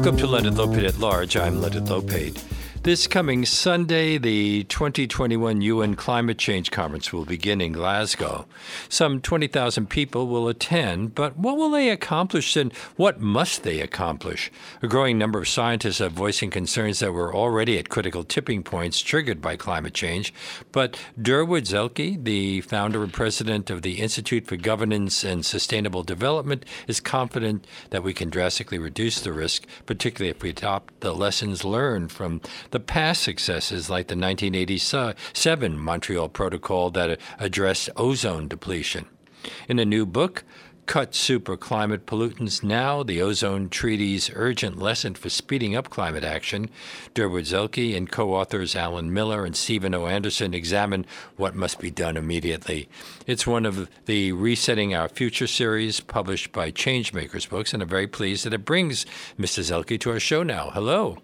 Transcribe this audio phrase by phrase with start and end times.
[0.00, 1.36] Welcome to Leonard Lopate at Large.
[1.36, 2.42] I'm Leonard Lopate.
[2.82, 8.46] This coming Sunday, the 2021 UN Climate Change Conference will begin in Glasgow.
[8.88, 14.50] Some 20,000 people will attend, but what will they accomplish and what must they accomplish?
[14.80, 19.02] A growing number of scientists are voicing concerns that we're already at critical tipping points
[19.02, 20.32] triggered by climate change.
[20.72, 26.64] But Durwood Zaelke, the founder and president of the Institute for Governance and Sustainable Development,
[26.88, 31.62] is confident that we can drastically reduce the risk, particularly if we adopt the lessons
[31.62, 39.06] learned from the past successes like the 1987 Montreal Protocol that uh, addressed ozone depletion.
[39.68, 40.44] In a new book,
[40.90, 46.68] Cut Super Climate Pollutants Now, the Ozone Treaty's Urgent Lesson for Speeding Up Climate Action,
[47.14, 50.06] Durwood Zaelke and co authors Alan Miller and Stephen O.
[50.06, 51.06] Anderson examine
[51.36, 52.88] what must be done immediately.
[53.24, 58.08] It's one of the Resetting Our Future series published by Changemakers Books, and I'm very
[58.08, 59.06] pleased that it brings
[59.38, 59.62] Mr.
[59.62, 60.70] Zaelke to our show now.
[60.70, 61.18] Hello.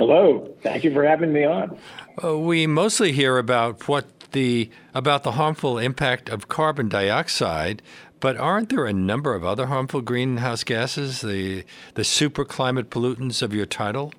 [0.00, 0.50] Hello.
[0.62, 1.78] Thank you for having me on.
[2.24, 7.82] Uh, we mostly hear about what the about the harmful impact of carbon dioxide,
[8.18, 11.64] but aren't there a number of other harmful greenhouse gases, the
[11.96, 14.14] the super climate pollutants of your title?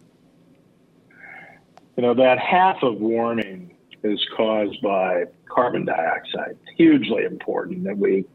[1.98, 6.58] You know that half of warming is caused by carbon dioxide.
[6.62, 8.26] It's hugely important that we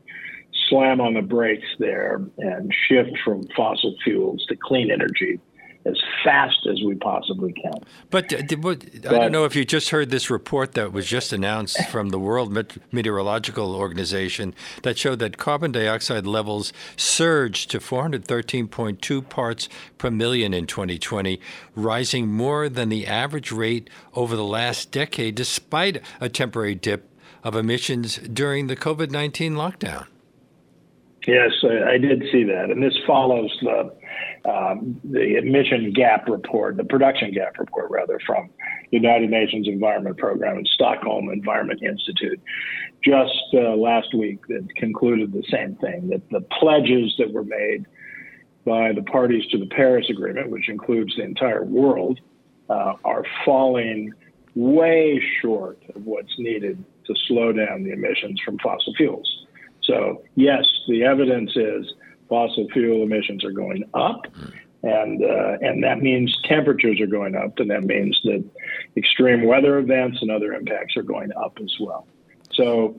[0.69, 5.39] slam on the brakes there and shift from fossil fuels to clean energy
[5.87, 7.75] as fast as we possibly can.
[8.11, 11.33] But, uh, but, I don't know if you just heard this report that was just
[11.33, 12.57] announced from the World
[12.93, 20.67] Meteorological Organization that showed that carbon dioxide levels surged to 413.2 parts per million in
[20.67, 21.41] 2020,
[21.75, 27.09] rising more than the average rate over the last decade, despite a temporary dip
[27.45, 30.07] of emissions during the COVID 19 lockdown.
[31.27, 32.71] Yes, I did see that.
[32.71, 33.93] And this follows the
[34.47, 38.51] um, the emission gap report, the production gap report, rather, from
[38.91, 42.41] United Nations Environment Program and Stockholm Environment Institute,
[43.05, 47.87] just uh, last week that concluded the same thing that the pledges that were made
[48.65, 52.21] by the parties to the Paris Agreement, which includes the entire world,
[52.69, 54.13] uh, are falling
[54.55, 59.47] way short of what's needed to slow down the emissions from fossil fuels.
[59.83, 61.95] So, yes, the evidence is
[62.29, 64.27] fossil fuel emissions are going up.
[64.83, 68.45] And, uh, and that means temperatures are going up, and that means that
[68.97, 72.07] extreme weather events and other impacts are going up as well.
[72.53, 72.97] So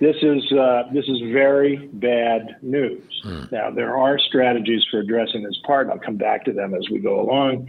[0.00, 3.22] this is uh, this is very bad news.
[3.24, 3.52] Mm.
[3.52, 7.00] Now there are strategies for addressing this part, I'll come back to them as we
[7.00, 7.68] go along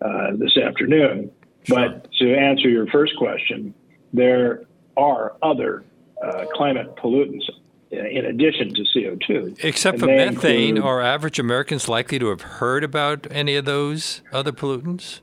[0.00, 1.30] uh, this afternoon.
[1.64, 1.76] Sure.
[1.76, 3.72] But to answer your first question,
[4.12, 4.64] there
[4.96, 5.84] are other
[6.20, 7.48] uh, climate pollutants
[7.92, 9.62] in addition to CO2.
[9.62, 14.22] Except for methane, include, are average Americans likely to have heard about any of those
[14.32, 15.20] other pollutants?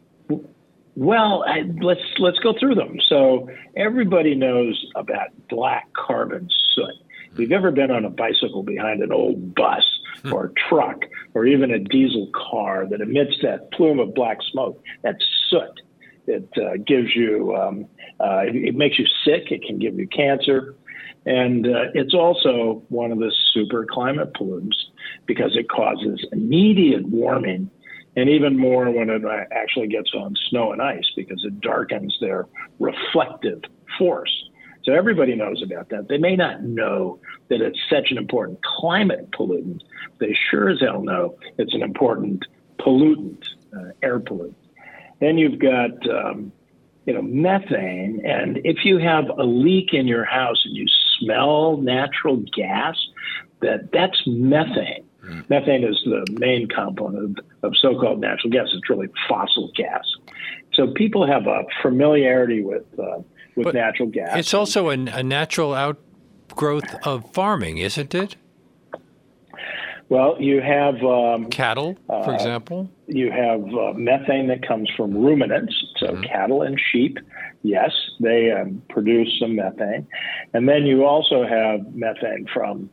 [0.95, 2.97] Well, I, let's let's go through them.
[3.07, 6.93] So everybody knows about black carbon soot.
[7.31, 9.83] If you've ever been on a bicycle behind an old bus
[10.21, 10.33] hmm.
[10.33, 10.99] or a truck
[11.33, 15.15] or even a diesel car that emits that plume of black smoke, that
[15.49, 15.81] soot.
[16.27, 17.87] It uh, gives you, um,
[18.19, 19.51] uh, it, it makes you sick.
[19.51, 20.75] It can give you cancer.
[21.25, 24.77] And uh, it's also one of the super climate pollutants
[25.25, 27.69] because it causes immediate warming
[28.15, 29.21] and even more when it
[29.51, 32.47] actually gets on snow and ice because it darkens their
[32.79, 33.61] reflective
[33.97, 34.49] force.
[34.83, 36.07] So everybody knows about that.
[36.07, 37.19] They may not know
[37.49, 39.81] that it's such an important climate pollutant.
[40.19, 42.45] They sure as hell know it's an important
[42.79, 43.43] pollutant,
[43.75, 44.55] uh, air pollutant.
[45.19, 46.51] Then you've got um,
[47.05, 50.85] you know methane, and if you have a leak in your house and you
[51.19, 52.95] smell natural gas,
[53.61, 55.05] that that's methane.
[55.23, 55.49] Mm.
[55.49, 58.67] Methane is the main component of, of so-called natural gas.
[58.73, 60.03] It's really fossil gas.
[60.73, 63.19] So people have a familiarity with uh,
[63.55, 64.37] with but natural gas.
[64.37, 68.35] It's also a, a natural outgrowth of farming, isn't it?
[70.09, 72.89] Well, you have um, cattle, for uh, example.
[73.05, 76.23] You have uh, methane that comes from ruminants, so mm-hmm.
[76.23, 77.19] cattle and sheep.
[77.61, 80.07] Yes, they um, produce some methane,
[80.53, 82.89] and then you also have methane from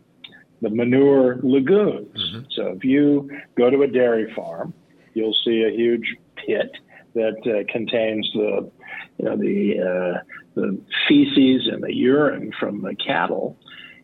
[0.61, 2.09] the manure lagoons.
[2.17, 2.41] Mm-hmm.
[2.51, 4.75] So if you go to a dairy farm,
[5.15, 6.73] you'll see a huge pit
[7.15, 8.71] that uh, contains the
[9.19, 10.21] you know the uh,
[10.55, 10.79] the
[11.09, 13.57] feces and the urine from the cattle,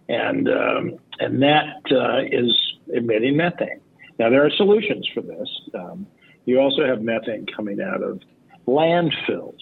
[0.08, 2.56] and um, and that uh, is
[2.92, 3.80] emitting methane.
[4.18, 5.48] Now, there are solutions for this.
[5.74, 6.06] Um,
[6.44, 8.20] you also have methane coming out of
[8.66, 9.60] landfills.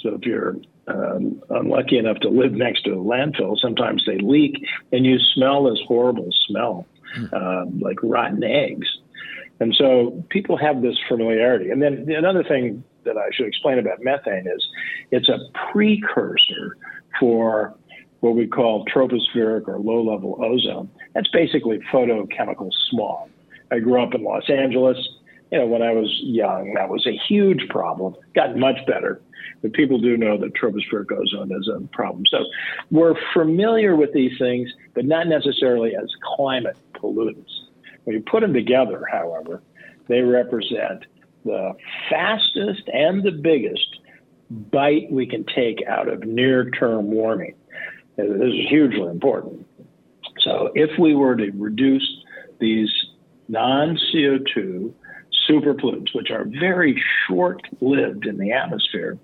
[0.00, 0.56] So if you're
[0.86, 5.64] um, unlucky enough to live next to a landfill, sometimes they leak and you smell
[5.64, 6.86] this horrible smell,
[7.32, 8.86] uh, like rotten eggs.
[9.60, 11.70] And so people have this familiarity.
[11.70, 14.66] And then another thing that I should explain about methane is
[15.10, 15.38] it's a
[15.72, 16.76] precursor
[17.18, 17.74] for
[18.20, 20.90] what we call tropospheric or low level ozone.
[21.14, 23.30] That's basically photochemical smog.
[23.70, 24.98] I grew up in Los Angeles
[25.50, 28.14] you know, when I was young, that was a huge problem.
[28.34, 29.20] Got much better,
[29.62, 32.24] but people do know that tropospheric ozone is a problem.
[32.30, 32.38] So
[32.90, 37.50] we're familiar with these things, but not necessarily as climate pollutants.
[38.04, 39.62] When you put them together, however,
[40.08, 41.04] they represent
[41.44, 41.72] the
[42.08, 44.00] fastest and the biggest
[44.50, 47.54] bite we can take out of near-term warming.
[48.16, 49.66] This is hugely important.
[50.40, 52.06] So if we were to reduce
[52.58, 52.90] these
[53.48, 54.92] non-CO2
[55.50, 59.18] superfluids, which are very short lived in the atmosphere,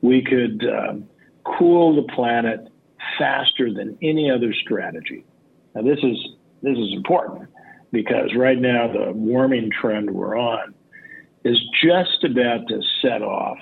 [0.00, 1.08] we could um,
[1.44, 2.68] cool the planet
[3.18, 5.24] faster than any other strategy.
[5.74, 6.16] Now, this is,
[6.62, 7.48] this is important
[7.92, 10.74] because right now the warming trend we're on
[11.44, 13.58] is just about to set off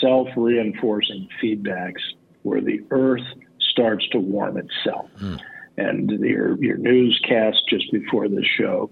[0.00, 2.00] self reinforcing feedbacks
[2.42, 3.24] where the earth
[3.58, 5.10] starts to warm itself.
[5.18, 5.40] Mm.
[5.78, 8.90] And your, your newscast just before the show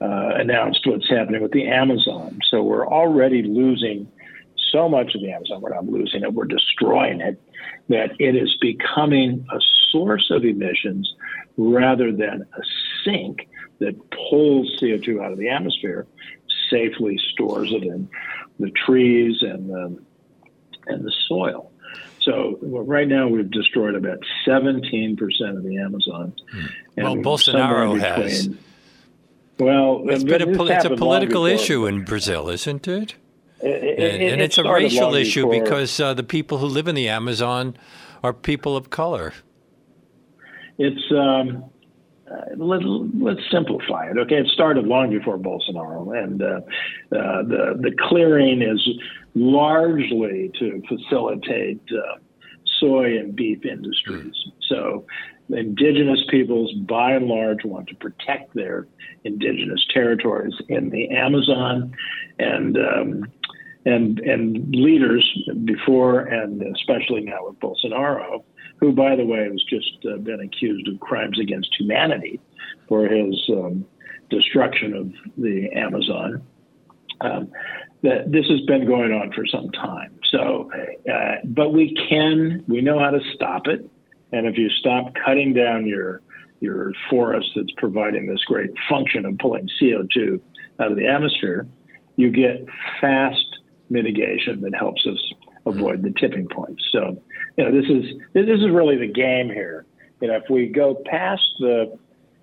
[0.00, 2.38] uh, announced what's happening with the Amazon.
[2.50, 4.10] So we're already losing
[4.72, 5.60] so much of the Amazon.
[5.60, 7.40] We're not losing it, we're destroying it,
[7.88, 9.58] that it is becoming a
[9.90, 11.12] source of emissions
[11.56, 12.62] rather than a
[13.04, 13.48] sink
[13.80, 16.06] that pulls CO2 out of the atmosphere,
[16.70, 18.08] safely stores it in
[18.58, 19.98] the trees and the,
[20.86, 21.72] and the soil.
[22.20, 25.18] So well, right now we've destroyed about 17%
[25.56, 26.34] of the Amazon.
[26.52, 26.66] Hmm.
[26.96, 28.50] Well, Bolsonaro has.
[29.60, 33.14] Well, it's, been a, it's a political issue in Brazil, isn't it?
[33.62, 35.62] it, it and, and it's a racial issue before.
[35.62, 37.76] because uh, the people who live in the Amazon
[38.22, 39.34] are people of color.
[40.78, 41.64] It's um,
[42.30, 44.16] uh, let, us simplify it.
[44.16, 48.88] Okay, it started long before Bolsonaro, and uh, uh, the the clearing is
[49.34, 52.18] largely to facilitate uh,
[52.78, 54.34] soy and beef industries.
[54.68, 55.04] So,
[55.52, 58.86] indigenous peoples, by and large, want to protect their
[59.24, 61.94] indigenous territories in the Amazon,
[62.38, 63.24] and um,
[63.84, 65.26] and and leaders
[65.64, 68.42] before and especially now with Bolsonaro
[68.80, 72.40] who, by the way, has just uh, been accused of crimes against humanity
[72.88, 73.84] for his um,
[74.30, 76.42] destruction of the Amazon.
[77.20, 77.52] Um,
[78.02, 80.18] that this has been going on for some time.
[80.30, 80.70] So,
[81.12, 83.86] uh, but we can, we know how to stop it.
[84.32, 86.22] And if you stop cutting down your
[86.60, 90.38] your forest that's providing this great function of pulling CO2
[90.78, 91.66] out of the atmosphere,
[92.16, 92.66] you get
[93.00, 95.18] fast mitigation that helps us
[95.64, 96.80] avoid the tipping point.
[96.92, 97.20] So
[97.56, 98.04] you know, this is
[98.34, 99.86] this is really the game here.
[100.20, 101.98] You know, if we go past the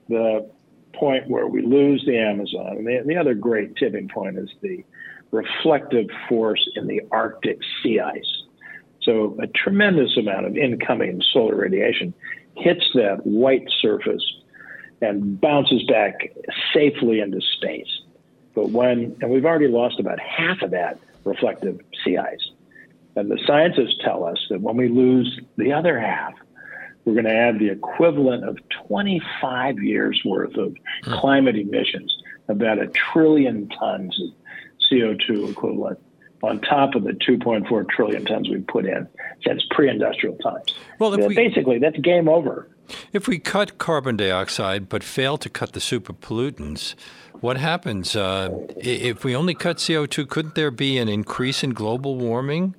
[0.10, 0.50] the
[0.94, 4.84] point where we lose the Amazon, and the, the other great tipping point is the
[5.32, 8.44] reflective force in the Arctic sea ice.
[9.08, 12.14] So a tremendous amount of incoming solar radiation
[12.58, 14.24] hits that white surface
[15.02, 16.34] and bounces back
[16.74, 18.02] safely into space.
[18.54, 22.52] But when, and we've already lost about half of that reflective sea ice.
[23.16, 26.34] And the scientists tell us that when we lose the other half,
[27.06, 28.58] we're going to add the equivalent of
[28.90, 31.14] 25 years worth of hmm.
[31.14, 32.14] climate emissions,
[32.50, 34.30] about a trillion tons of
[34.92, 36.00] CO2 equivalent
[36.44, 39.08] on top of the 2.4 trillion tons we've put in
[39.46, 40.74] since pre-industrial times.
[41.00, 42.68] Well, we, basically, that's game over.
[43.12, 46.96] If we cut carbon dioxide but fail to cut the super pollutants,
[47.40, 48.16] what happens?
[48.16, 52.76] Uh, if we only cut CO2, couldn't there be an increase in global warming?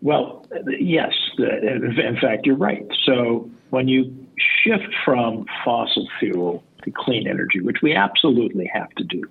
[0.00, 1.12] Well, yes.
[1.38, 2.86] In fact, you're right.
[3.04, 4.26] So when you
[4.64, 9.22] shift from fossil fuel to clean energy, which we absolutely have to do,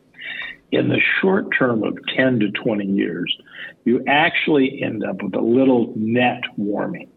[0.71, 3.35] in the short term of 10 to 20 years,
[3.83, 7.09] you actually end up with a little net warming.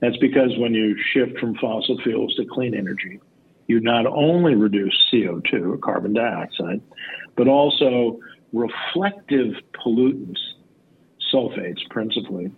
[0.00, 3.20] That's because when you shift from fossil fuels to clean energy,
[3.68, 6.82] you not only reduce CO2 carbon dioxide,
[7.36, 8.18] but also
[8.52, 10.40] reflective pollutants,
[11.32, 12.50] sulfates principally,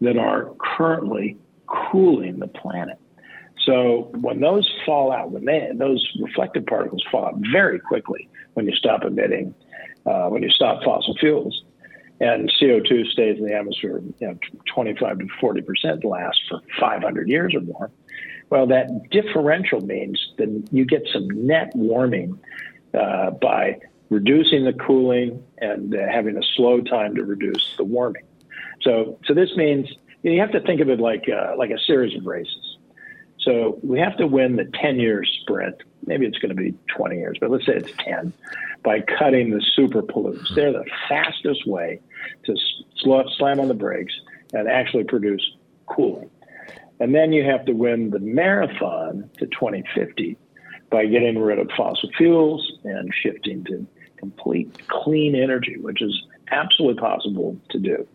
[0.00, 2.98] that are currently cooling the planet.
[3.66, 8.66] So when those fall out, when they, those reflective particles fall out very quickly when
[8.66, 9.54] you stop emitting,
[10.06, 11.62] uh, when you stop fossil fuels,
[12.20, 14.38] and CO2 stays in the atmosphere, you know,
[14.72, 17.90] 25 to 40 percent lasts for 500 years or more.
[18.50, 22.38] Well, that differential means that you get some net warming
[22.94, 23.78] uh, by
[24.10, 28.24] reducing the cooling and uh, having a slow time to reduce the warming.
[28.82, 29.88] So, so this means
[30.22, 32.71] you have to think of it like uh, like a series of races.
[33.42, 35.76] So we have to win the 10 year sprint.
[36.06, 38.32] Maybe it's going to be 20 years, but let's say it's 10
[38.84, 40.54] by cutting the super pollutants.
[40.54, 42.00] They're the fastest way
[42.44, 42.56] to
[42.96, 44.14] slam on the brakes
[44.52, 45.42] and actually produce
[45.86, 46.30] cooling.
[47.00, 50.36] And then you have to win the marathon to 2050
[50.90, 53.86] by getting rid of fossil fuels and shifting to
[54.18, 56.22] complete clean energy, which is
[56.52, 58.06] absolutely possible to do.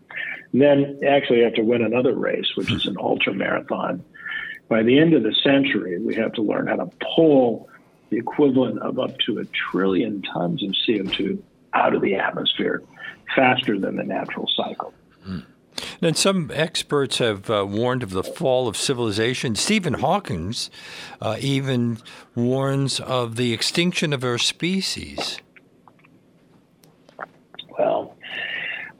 [0.52, 4.02] And then actually you have to win another race, which is an ultra marathon.
[4.68, 7.68] By the end of the century, we have to learn how to pull
[8.10, 11.38] the equivalent of up to a trillion tons of CO2
[11.74, 12.82] out of the atmosphere
[13.34, 14.92] faster than the natural cycle.
[15.26, 15.44] Mm.
[16.00, 19.54] And some experts have uh, warned of the fall of civilization.
[19.54, 20.70] Stephen Hawkins
[21.20, 21.98] uh, even
[22.34, 25.38] warns of the extinction of our species.
[27.78, 28.16] Well,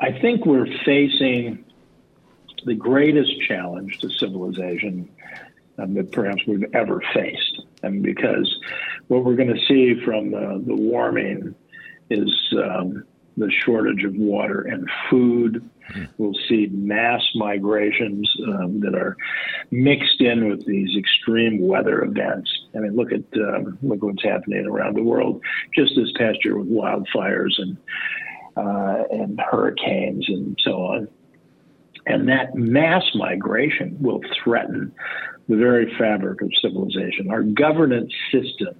[0.01, 1.65] I think we're facing
[2.65, 5.09] the greatest challenge to civilization
[5.79, 7.63] um, that perhaps we've ever faced.
[7.83, 8.55] And because
[9.09, 11.55] what we're going to see from the, the warming
[12.11, 13.05] is um,
[13.37, 15.69] the shortage of water and food.
[15.93, 16.09] Mm.
[16.19, 19.17] We'll see mass migrations um, that are
[19.71, 22.51] mixed in with these extreme weather events.
[22.75, 25.41] I mean, look at um, look what's happening around the world
[25.75, 27.77] just this past year with wildfires and
[28.57, 31.09] uh, and hurricanes and so on.
[32.09, 34.93] And that mass migration will threaten
[35.47, 37.31] the very fabric of civilization.
[37.31, 38.75] Our governance system,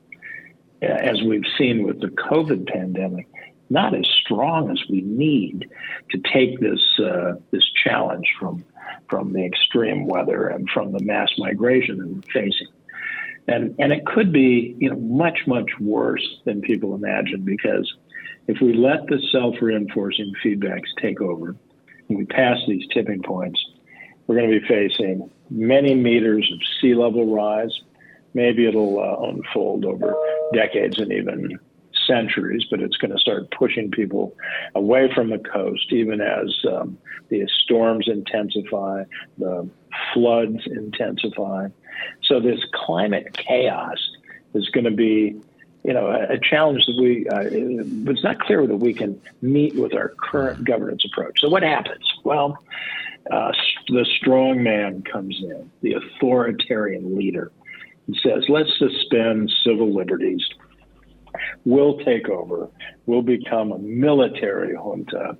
[0.81, 3.29] as we've seen with the COVID pandemic,
[3.69, 5.69] not as strong as we need
[6.11, 8.65] to take this uh, this challenge from
[9.11, 12.69] from the extreme weather and from the mass migration that we're facing.
[13.47, 17.93] And and it could be you know much much worse than people imagine because
[18.47, 21.55] if we let the self-reinforcing feedbacks take over
[22.09, 23.63] we pass these tipping points,
[24.27, 27.73] we're going to be facing many meters of sea level rise.
[28.35, 30.15] Maybe it'll uh, unfold over
[30.53, 31.59] decades and even
[32.07, 34.37] centuries, but it's going to start pushing people
[34.75, 36.99] away from the coast, even as um,
[37.29, 39.05] the storms intensify,
[39.39, 39.69] the
[40.13, 41.69] floods intensify.
[42.25, 43.99] So this climate chaos
[44.55, 45.41] is going to be
[45.89, 49.75] you know, a, a challenge that we, uh, it's not clear that we can meet
[49.75, 51.41] with our current governance approach.
[51.41, 52.05] So what happens?
[52.25, 52.63] Well,
[53.31, 53.53] uh,
[53.89, 57.53] the strong man comes in, the authoritarian leader,
[58.07, 60.47] and says, let's suspend civil liberties.
[61.65, 62.69] We'll take over.
[63.07, 65.39] We'll become a military junta,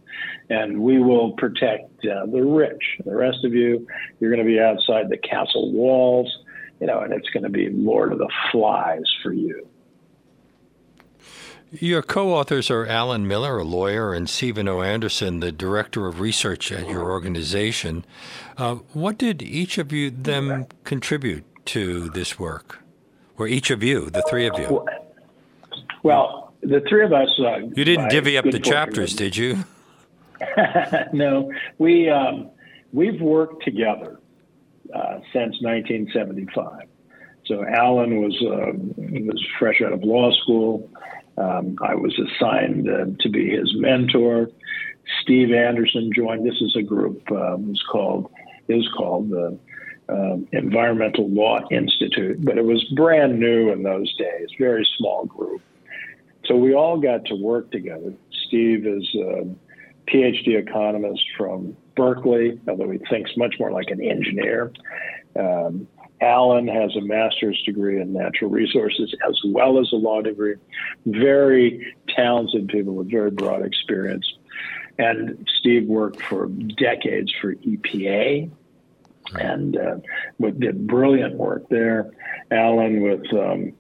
[0.49, 2.85] and we will protect uh, the rich.
[3.05, 3.87] The rest of you,
[4.19, 6.35] you're going to be outside the castle walls,
[6.81, 9.69] you know, and it's going to be Lord of the Flies for you.
[11.71, 14.81] Your co authors are Alan Miller, a lawyer, and Stephen O.
[14.81, 18.07] Anderson, the director of research at your organization.
[18.57, 22.79] Uh, what did each of you them contribute to this work?
[23.37, 24.87] Or each of you, the three of you?
[26.03, 27.29] Well, the three of us.
[27.39, 29.65] Uh, you didn't divvy up the chapters, did you?
[31.13, 32.49] no, we um,
[32.93, 34.19] we've worked together
[34.95, 36.89] uh, since 1975.
[37.45, 40.91] So Alan was uh, was fresh out of law school.
[41.39, 44.49] Um, I was assigned uh, to be his mentor.
[45.23, 46.47] Steve Anderson joined.
[46.47, 48.31] This is a group um, was called
[48.69, 49.59] is called the
[50.09, 55.63] uh, Environmental Law Institute, but it was brand new in those days, very small group.
[56.47, 58.13] So we all got to work together.
[58.47, 59.47] Steve is a
[60.11, 64.73] PhD economist from Berkeley, although he thinks much more like an engineer.
[65.37, 65.87] Um,
[66.21, 70.57] Alan has a master's degree in natural resources as well as a law degree.
[71.07, 74.27] Very talented people with very broad experience.
[74.99, 78.51] And Steve worked for decades for EPA
[79.35, 79.97] and uh,
[80.59, 82.11] did brilliant work there.
[82.51, 83.73] Alan with um,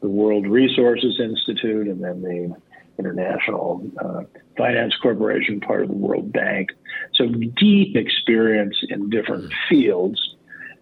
[0.00, 2.56] the World Resources Institute and then the
[2.98, 4.22] International uh,
[4.56, 6.70] Finance Corporation, part of the World Bank.
[7.14, 10.35] So deep experience in different fields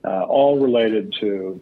[0.05, 1.61] uh, all related to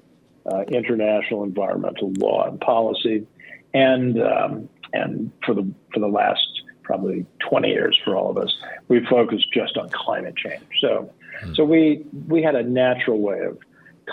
[0.51, 3.27] uh, international environmental law and policy,
[3.75, 6.47] and um, and for the for the last
[6.83, 8.53] probably 20 years for all of us,
[8.89, 10.65] we focused just on climate change.
[10.81, 11.11] So
[11.43, 11.55] mm-hmm.
[11.55, 13.59] so we we had a natural way of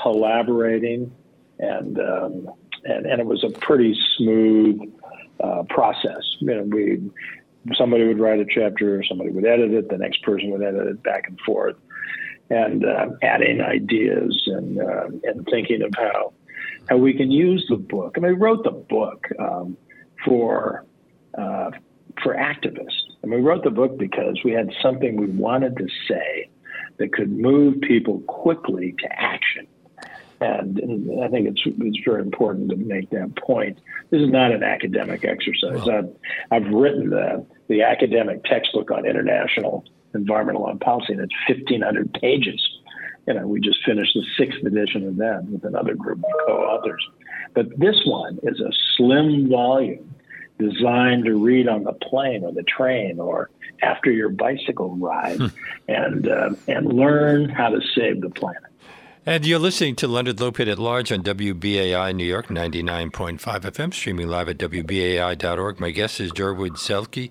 [0.02, 1.12] collaborating,
[1.58, 2.50] and um,
[2.86, 4.82] and and it was a pretty smooth
[5.44, 6.22] uh, process.
[6.40, 7.02] You know, we
[7.76, 11.04] somebody would write a chapter, somebody would edit it, the next person would edit it
[11.04, 11.76] back and forth
[12.50, 16.34] and uh, adding ideas and uh, and thinking of how
[16.90, 18.16] how we can use the book.
[18.18, 19.78] I mean, I wrote the book um,
[20.26, 20.86] for
[21.38, 21.72] uh,
[22.24, 26.50] for activists, and we wrote the book because we had something we wanted to say
[26.98, 29.68] that could move people quickly to action.
[30.42, 33.80] And, and, I think it's it's very important to make that point.
[34.10, 35.88] This is not an academic exercise.
[35.88, 36.16] I've,
[36.50, 42.14] I've written the, the academic textbook on international environmental law and policy, and it's 1,500
[42.14, 42.62] pages.
[43.28, 47.06] You know, we just finished the sixth edition of that with another group of co-authors.
[47.54, 50.16] But this one is a slim volume
[50.58, 53.50] designed to read on the plane or the train or
[53.82, 55.48] after your bicycle ride hmm.
[55.88, 58.64] and uh, and learn how to save the planet.
[59.26, 64.28] And you're listening to Leonard Lopate at Large on WBAI New York 99.5 FM, streaming
[64.28, 65.80] live at WBAI.org.
[65.80, 67.30] My guest is Durwood Zaelke,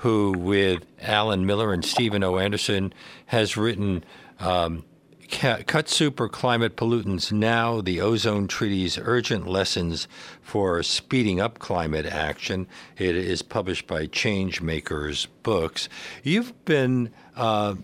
[0.00, 2.38] who, with Alan Miller and Stephen O.
[2.38, 2.92] Anderson,
[3.26, 4.02] has written
[4.38, 4.84] um,
[5.30, 10.08] Cut Super Climate Pollutants Now, the Ozone Treaty's Urgent Lessons
[10.42, 12.66] for Speeding Up Climate Action.
[12.96, 15.88] It is published by Changemakers Books.
[16.22, 17.76] You've been uh,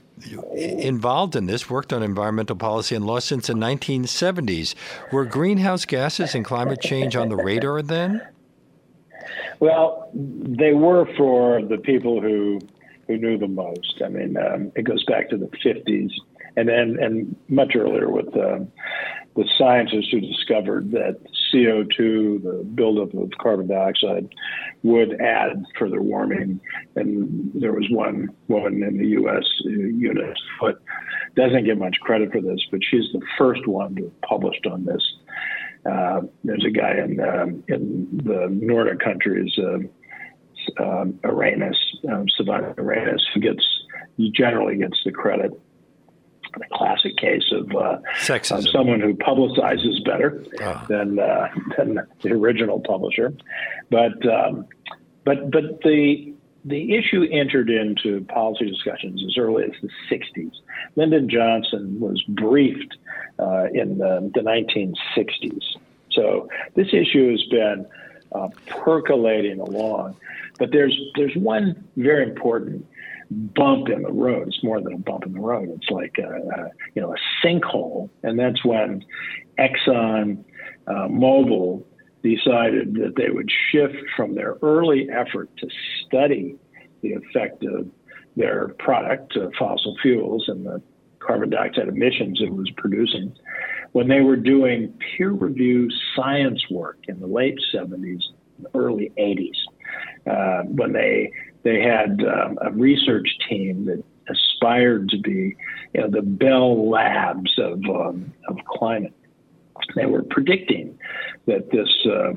[0.55, 4.75] involved in this, worked on environmental policy and law since the 1970s.
[5.13, 8.27] Were greenhouse gases and climate change on the radar then?
[9.61, 12.61] Well, they were for the people who
[13.07, 14.03] who knew the most.
[14.05, 16.11] I mean, um, it goes back to the 50s
[16.57, 18.61] and then and much earlier with uh,
[19.37, 21.19] the scientists who discovered that
[21.53, 24.29] CO2, the buildup of carbon dioxide,
[24.83, 26.59] would add further warming.
[26.97, 29.45] And there was one woman in the U.S.
[29.65, 30.81] unit but
[31.37, 34.87] doesn't get much credit for this, but she's the first one to have published on
[34.87, 35.03] this.
[35.89, 41.77] Uh, there's a guy in um, in the Nordic countries, uh, um, Arrhenius,
[42.09, 43.65] um, Svante Arrhenius, who gets
[44.17, 45.53] he generally gets the credit
[46.57, 47.99] a classic case of, uh,
[48.31, 50.87] of someone who publicizes better oh.
[50.89, 53.35] than uh, than the original publisher.
[53.91, 54.67] But um,
[55.25, 56.35] but but the
[56.67, 60.51] the issue entered into policy discussions as early as the 60s.
[60.97, 62.97] Lyndon Johnson was briefed
[63.39, 65.63] uh, in the, the, 1960s.
[66.11, 67.87] So this issue has been
[68.33, 70.17] uh, percolating along.
[70.59, 72.87] But there's there's one very important
[73.31, 74.49] bump in the road.
[74.49, 75.69] It's more than a bump in the road.
[75.71, 79.05] It's like a, a you know a sinkhole, and that's when
[79.59, 80.45] Exxon
[80.87, 81.85] uh, Mobil
[82.35, 85.69] decided that they would shift from their early effort to
[86.07, 86.57] study
[87.03, 87.89] the effect of
[88.37, 90.83] their product, uh, fossil fuels, and the
[91.21, 93.35] carbon dioxide emissions it was producing.
[93.93, 98.23] When they were doing peer review science work in the late 70s,
[98.75, 99.57] early 80s,
[100.27, 105.57] uh, when they they had um, a research team that aspired to be
[105.95, 109.15] you know, the Bell Labs of, um, of climate.
[109.95, 110.99] They were predicting
[111.47, 112.33] that this uh,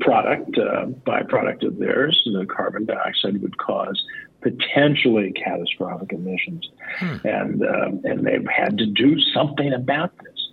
[0.00, 4.02] product, uh, byproduct of theirs, the carbon dioxide, would cause
[4.40, 6.68] potentially catastrophic emissions,
[6.98, 7.16] hmm.
[7.24, 10.48] and um, and they've had to do something about this.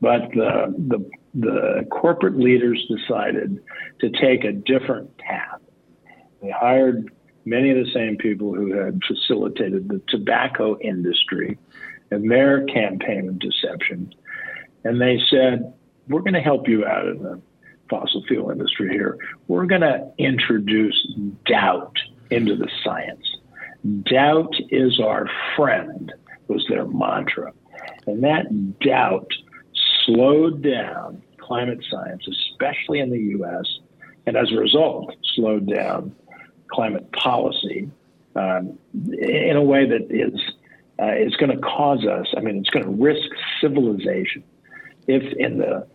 [0.00, 3.60] But the, the the corporate leaders decided
[4.00, 5.60] to take a different path.
[6.42, 7.10] They hired
[7.44, 11.58] many of the same people who had facilitated the tobacco industry
[12.10, 14.14] and their campaign of deception.
[14.84, 15.72] And they said,
[16.08, 17.40] We're going to help you out of the
[17.88, 19.18] fossil fuel industry here.
[19.48, 21.14] We're going to introduce
[21.46, 21.96] doubt
[22.30, 23.36] into the science.
[24.04, 26.12] Doubt is our friend,
[26.48, 27.52] was their mantra.
[28.06, 29.30] And that doubt
[30.04, 33.66] slowed down climate science, especially in the US,
[34.26, 36.14] and as a result, slowed down
[36.68, 37.90] climate policy
[38.34, 40.40] um, in a way that is
[40.98, 42.26] uh, is going to cause us.
[42.36, 43.28] I mean, it's going to risk
[43.60, 44.44] civilization.
[45.06, 45.86] If in the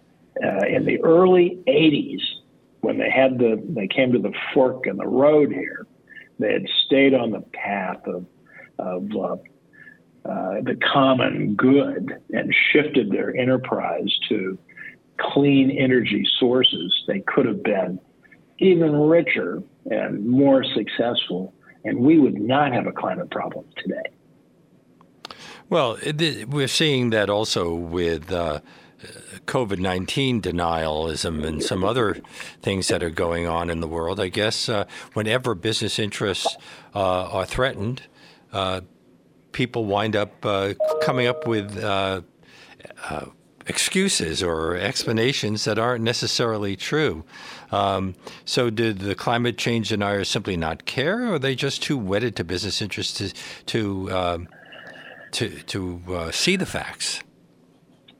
[0.43, 2.21] uh, in the early '80s,
[2.81, 5.87] when they had the they came to the fork in the road here,
[6.39, 8.25] they had stayed on the path of
[8.79, 9.35] of uh,
[10.29, 14.57] uh, the common good and shifted their enterprise to
[15.19, 16.93] clean energy sources.
[17.07, 17.99] They could have been
[18.59, 21.53] even richer and more successful,
[21.85, 25.35] and we would not have a climate problem today.
[25.69, 25.97] Well,
[26.47, 28.59] we're seeing that also with uh,
[29.45, 32.19] COVID 19 denialism and some other
[32.61, 34.19] things that are going on in the world.
[34.19, 36.57] I guess uh, whenever business interests
[36.95, 38.03] uh, are threatened,
[38.51, 38.81] uh,
[39.51, 42.21] people wind up uh, coming up with uh,
[43.67, 47.23] excuses or explanations that aren't necessarily true.
[47.71, 51.97] Um, so, did the climate change deniers simply not care, or are they just too
[51.97, 53.33] wedded to business interests to
[53.65, 54.47] to um,
[55.31, 57.21] to, to uh, see the facts?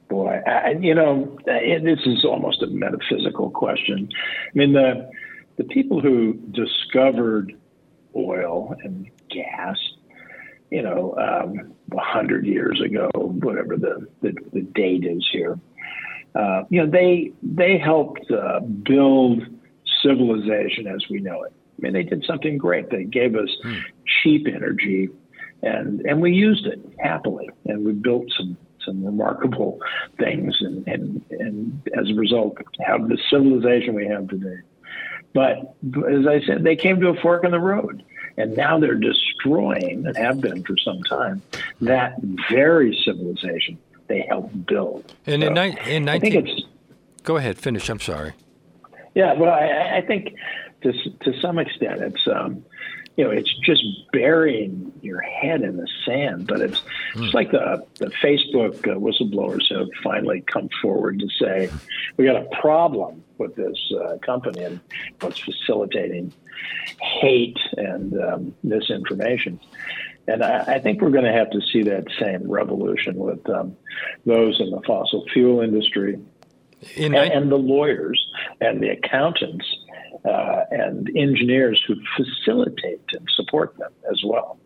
[0.09, 4.09] Boy, I, you know, this is almost a metaphysical question.
[4.13, 5.09] I mean, the
[5.57, 7.53] the people who discovered
[8.15, 9.77] oil and gas
[10.69, 15.57] you know, um, 100 years ago, whatever the, the, the date is here.
[16.35, 19.43] uh, you know, they they helped uh, build
[20.03, 21.53] civilization as we know it.
[21.53, 22.89] I mean, they did something great.
[22.89, 23.75] They gave us hmm.
[24.21, 25.09] cheap energy,
[25.63, 29.79] and and we used it happily, and we built some some remarkable
[30.17, 34.61] things, and and and as a result, have the civilization we have today.
[35.33, 35.75] But
[36.09, 38.03] as I said, they came to a fork in the road,
[38.37, 41.43] and now they're destroying, and have been for some time,
[41.81, 42.15] that
[42.49, 45.13] very civilization they helped build.
[45.25, 46.63] And so in, ni- in 19- I think it's.
[47.23, 47.89] Go ahead, finish.
[47.89, 48.33] I'm sorry.
[49.13, 50.35] Yeah, well, I, I think
[50.81, 52.63] to to some extent it's um,
[53.17, 56.47] you know it's just burying your head in the sand.
[56.47, 56.81] But it's
[57.15, 57.25] mm.
[57.25, 61.69] it's like the the Facebook uh, whistleblowers have finally come forward to say
[62.15, 64.79] we got a problem with this uh, company and
[65.19, 66.31] what's facilitating
[67.01, 69.59] hate and um, misinformation.
[70.27, 73.77] And I, I, think we're going to have to see that same revolution with um,
[74.25, 76.19] those in the fossil fuel industry
[76.97, 78.21] and, and, the lawyers
[78.61, 79.65] and the accountants
[80.25, 84.59] uh, and engineers who facilitate and support them as well.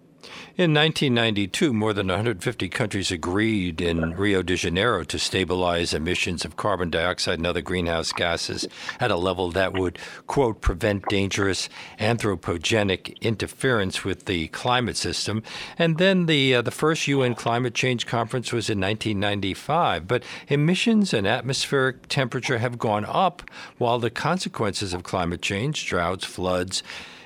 [0.61, 6.55] In 1992, more than 150 countries agreed in Rio de Janeiro to stabilize emissions of
[6.55, 8.67] carbon dioxide and other greenhouse gases
[8.99, 9.97] at a level that would,
[10.27, 11.67] quote, prevent dangerous
[11.99, 15.41] anthropogenic interference with the climate system.
[15.79, 20.07] And then the, uh, the first UN climate change conference was in 1995.
[20.07, 23.41] But emissions and atmospheric temperature have gone up
[23.79, 26.83] while the consequences of climate change, droughts, floods,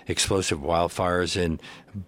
[0.08, 1.60] explosive wildfires in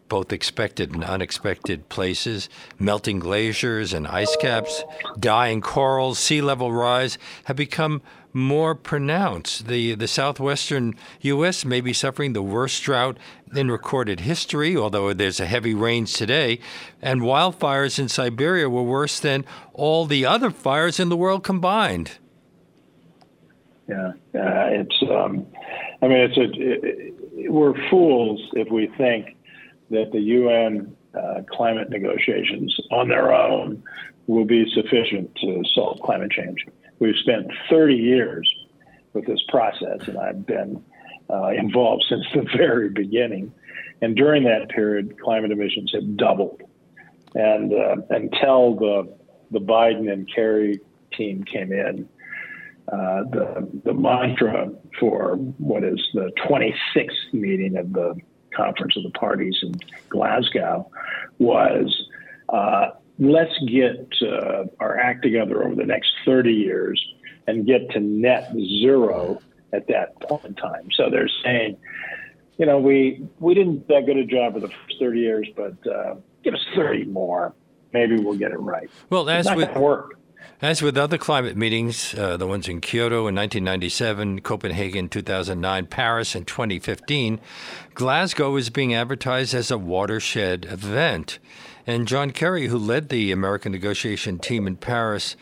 [0.08, 4.84] both expected and unexpected places, melting glaciers and ice caps,
[5.20, 8.02] dying corals, sea level rise have become
[8.34, 9.68] more pronounced.
[9.68, 11.66] The, the southwestern U.S.
[11.66, 13.18] may be suffering the worst drought
[13.56, 16.60] in recorded history, although there's a heavy rains today,
[17.02, 22.20] and wildfires in Siberia were worse than all the other fires in the world combined.
[23.88, 25.02] Yeah, uh, it's.
[25.10, 25.48] Um,
[26.02, 27.17] I mean, it's a.
[27.38, 29.38] we're fools if we think
[29.90, 33.84] that the UN uh, climate negotiations on their own
[34.28, 36.66] will be sufficient to solve climate change.
[37.00, 38.50] We've spent 30 years
[39.14, 40.84] with this process, and I've been
[41.30, 43.54] uh, involved since the very beginning.
[44.02, 46.62] And during that period, climate emissions have doubled.
[47.36, 49.18] And uh, until the
[49.50, 50.82] the Biden and Kerry
[51.14, 52.10] team came in,
[52.92, 54.70] uh, the the mantra
[55.00, 58.16] for what is the 26th meeting of the
[58.56, 59.74] Conference of the Parties in
[60.10, 60.90] Glasgow
[61.38, 62.08] was
[62.50, 67.04] uh, let's get uh, our act together over the next 30 years
[67.46, 69.42] and get to net zero
[69.74, 70.90] at that point in time.
[70.96, 71.78] So they're saying,
[72.58, 75.48] you know, we we didn't do that good a job for the first 30 years,
[75.56, 77.54] but uh, give us 30 more.
[77.94, 78.90] Maybe we'll get it right.
[79.10, 80.17] Well, as with work.
[80.60, 86.36] As with other climate meetings, uh, the ones in Kyoto in 1997, Copenhagen 2009, Paris
[86.36, 87.40] in 2015,
[87.94, 91.38] Glasgow is being advertised as a watershed event.
[91.86, 95.36] And John Kerry, who led the American negotiation team in Paris,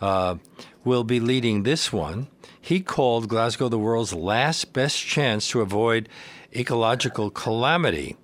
[0.00, 0.36] uh,
[0.84, 2.28] will be leading this one.
[2.58, 6.08] He called Glasgow the world's last best chance to avoid
[6.56, 8.16] ecological calamity.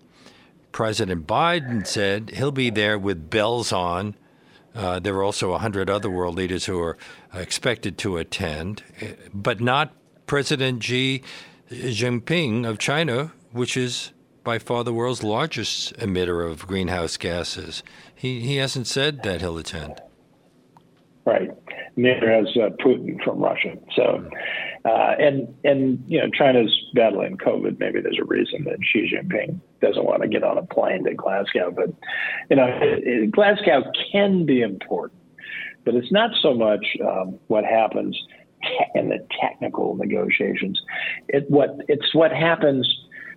[0.72, 4.14] President Biden said he'll be there with bells on
[4.78, 6.96] uh, there are also 100 other world leaders who are
[7.34, 8.84] expected to attend,
[9.34, 9.92] but not
[10.26, 11.22] President Xi
[11.68, 14.12] Jinping of China, which is
[14.44, 17.82] by far the world's largest emitter of greenhouse gases.
[18.14, 20.00] He, he hasn't said that he'll attend.
[21.24, 21.50] Right.
[21.96, 23.76] Neither has uh, Putin from Russia.
[23.96, 24.30] So,
[24.84, 27.78] uh, and and you know, China's battling COVID.
[27.78, 31.14] Maybe there's a reason that Xi Jinping doesn't want to get on a plane to
[31.14, 31.70] Glasgow.
[31.70, 31.90] But
[32.50, 35.20] you know, it, it, Glasgow can be important,
[35.84, 38.18] but it's not so much um, what happens
[38.94, 40.80] in the technical negotiations.
[41.28, 42.88] It what it's what happens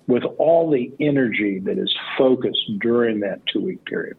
[0.07, 4.17] with all the energy that is focused during that two week period.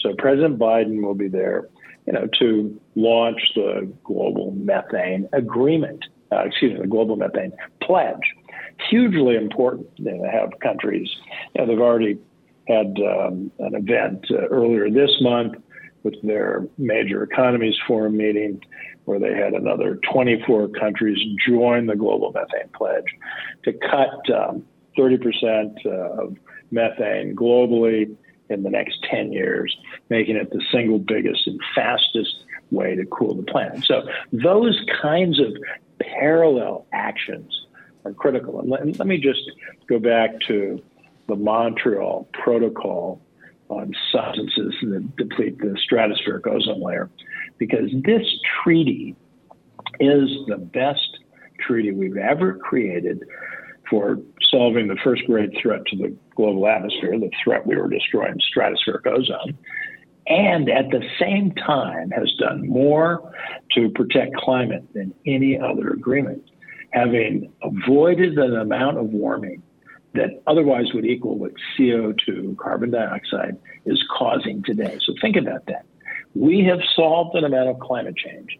[0.00, 1.68] So President Biden will be there,
[2.06, 8.34] you know, to launch the global methane agreement uh, excuse me, the global methane pledge.
[8.88, 11.08] Hugely important you know, to have countries.
[11.54, 12.18] You know, they've already
[12.68, 15.56] had um, an event uh, earlier this month
[16.02, 18.60] with their major economies forum meeting
[19.04, 23.04] where they had another 24 countries join the global methane pledge
[23.64, 24.64] to cut um,
[24.96, 25.90] 30% uh,
[26.22, 26.36] of
[26.70, 28.14] methane globally
[28.48, 29.76] in the next 10 years,
[30.08, 33.84] making it the single biggest and fastest way to cool the planet.
[33.84, 35.56] So those kinds of
[36.00, 37.66] parallel actions
[38.04, 38.60] are critical.
[38.60, 39.40] And let, let me just
[39.88, 40.82] go back to
[41.28, 43.20] the Montreal Protocol
[43.68, 47.08] on substances that deplete the stratospheric ozone layer,
[47.58, 48.26] because this
[48.62, 49.14] treaty
[50.00, 51.18] is the best
[51.60, 53.22] treaty we've ever created
[53.88, 54.18] for
[54.50, 59.06] solving the first great threat to the global atmosphere, the threat we were destroying stratospheric
[59.06, 59.56] ozone,
[60.30, 63.34] and at the same time has done more
[63.72, 66.48] to protect climate than any other agreement,
[66.92, 69.60] having avoided an amount of warming
[70.14, 74.98] that otherwise would equal what CO2, carbon dioxide, is causing today.
[75.04, 75.84] So think about that.
[76.34, 78.58] We have solved an amount of climate change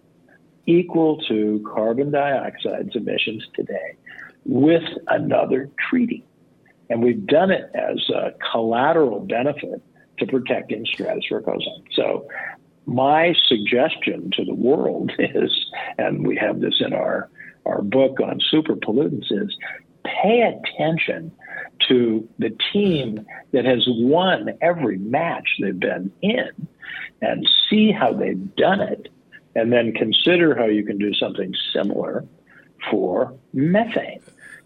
[0.67, 3.97] equal to carbon dioxide's emissions today
[4.45, 6.25] with another treaty.
[6.89, 9.81] And we've done it as a collateral benefit
[10.21, 11.85] to protecting stratospheric ozone.
[11.95, 12.29] So,
[12.87, 15.53] my suggestion to the world is,
[15.99, 17.29] and we have this in our,
[17.67, 19.57] our book on super pollutants, is
[20.05, 21.33] pay attention
[21.89, 26.69] to the team that has won every match they've been in
[27.21, 29.09] and see how they've done it,
[29.55, 32.25] and then consider how you can do something similar
[32.91, 34.23] for methane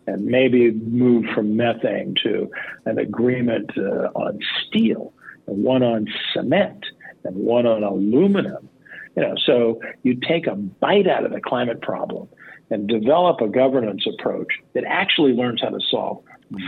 [0.06, 2.50] and maybe move from methane to
[2.84, 5.13] an agreement uh, on steel,
[5.46, 6.84] and one on cement,
[7.24, 8.68] and one on aluminum.
[9.16, 12.28] You know, so you take a bite out of the climate problem
[12.70, 16.24] and develop a governance approach that actually learns how to solve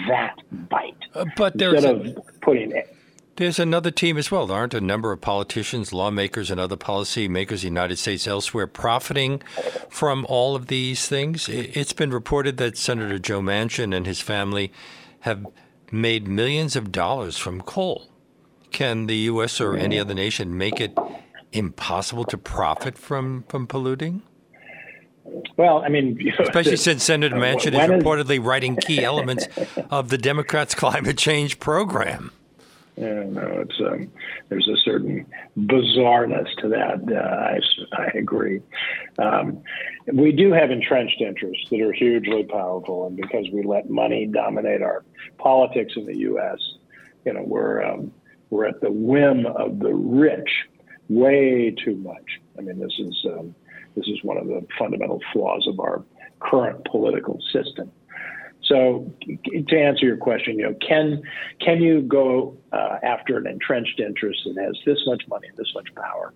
[0.09, 0.37] that
[0.69, 0.97] bite.
[1.15, 2.73] Uh, but there's instead a, of putting
[3.37, 4.47] there's another team as well.
[4.47, 8.67] There aren't a number of politicians, lawmakers, and other policymakers in the United States elsewhere
[8.67, 9.43] profiting
[9.91, 11.47] from all of these things.
[11.49, 14.73] It's been reported that Senator Joe Manchin and his family
[15.21, 15.47] have
[15.93, 18.09] made millions of dollars from coal.
[18.77, 19.59] Can the U.S.
[19.59, 20.95] or any other nation make it
[21.51, 24.21] impossible to profit from, from polluting?
[25.57, 29.49] Well, I mean, especially since Senator Manchin is reportedly writing key elements
[29.91, 32.33] of the Democrats' climate change program.
[32.97, 34.13] Yeah, no, it's um,
[34.51, 35.25] there's a certain
[35.59, 37.01] bizarreness to that.
[37.11, 38.61] Uh, I, I agree.
[39.19, 39.63] Um,
[40.13, 44.83] we do have entrenched interests that are hugely powerful, and because we let money dominate
[44.83, 45.03] our
[45.39, 46.59] politics in the U.S.,
[47.25, 48.13] you know, we're um,
[48.51, 50.51] we're at the whim of the rich
[51.09, 52.41] way too much.
[52.59, 53.55] I mean, this is um,
[53.95, 56.05] this is one of the fundamental flaws of our
[56.41, 57.91] current political system.
[58.65, 59.13] So,
[59.45, 61.23] to answer your question, you know, can
[61.61, 65.73] can you go uh, after an entrenched interest that has this much money and this
[65.75, 66.35] much power?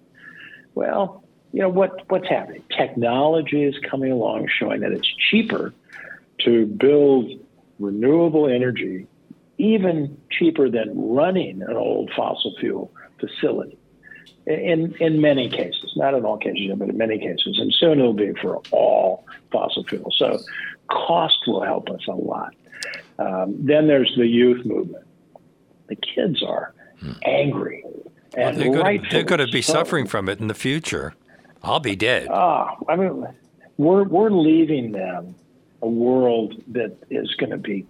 [0.74, 2.62] Well, you know what what's happening?
[2.76, 5.74] Technology is coming along, showing that it's cheaper
[6.44, 7.30] to build
[7.78, 9.06] renewable energy,
[9.60, 13.78] even cheaper than running an old fossil fuel facility.
[14.46, 18.14] In in many cases, not in all cases, but in many cases, and soon it'll
[18.14, 20.16] be for all fossil fuels.
[20.18, 20.40] So
[20.88, 22.54] cost will help us a lot.
[23.18, 25.06] Um, then there's the youth movement.
[25.88, 27.12] The kids are hmm.
[27.24, 27.84] angry.
[28.34, 29.74] And well, they're going to be so.
[29.74, 31.14] suffering from it in the future.
[31.62, 32.28] I'll be dead.
[32.30, 33.26] Ah, I mean,
[33.76, 35.34] we're we're leaving them
[35.82, 37.86] a world that is going to be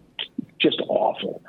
[0.61, 1.43] just awful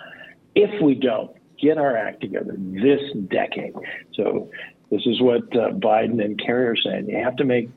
[0.56, 3.74] if we don't get our act together this decade.
[4.14, 4.50] So
[4.90, 7.10] this is what uh, Biden and Kerry are saying.
[7.10, 7.70] You have to make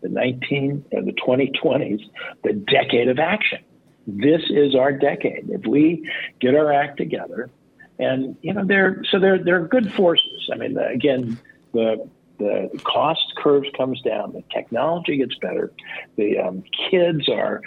[0.00, 2.00] the 19 or the 2020s
[2.42, 3.58] the decade of action.
[4.06, 5.50] This is our decade.
[5.50, 7.50] If we get our act together,
[7.98, 10.50] and you know they're so they're they're good forces.
[10.52, 11.38] I mean, again,
[11.72, 15.72] the the cost curves comes down, the technology gets better,
[16.16, 17.62] the um, kids are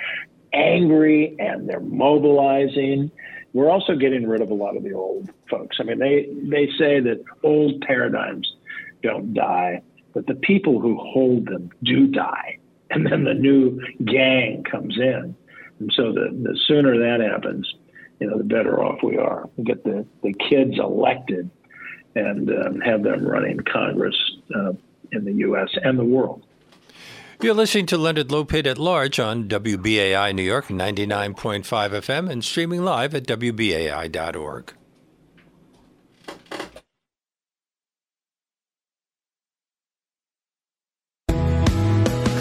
[0.58, 3.12] angry and they're mobilizing.
[3.54, 5.78] We're also getting rid of a lot of the old folks.
[5.80, 8.52] I mean, they they say that old paradigms
[9.04, 9.82] don't die,
[10.13, 12.60] but the people who hold them do die.
[12.89, 15.36] And then the new gang comes in.
[15.80, 17.72] And so the, the sooner that happens,
[18.20, 19.50] you know, the better off we are.
[19.58, 21.50] We get the, the kids elected
[22.15, 24.15] and um, have them running Congress
[24.56, 24.74] uh,
[25.12, 25.70] in the U.S.
[25.84, 26.46] and the world.
[27.39, 32.84] You're listening to Leonard Lopate at Large on WBAI New York 99.5 FM and streaming
[32.84, 34.73] live at WBAI.org.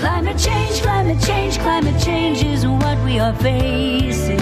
[0.01, 4.39] Climate change, climate change climate change is what we are facing.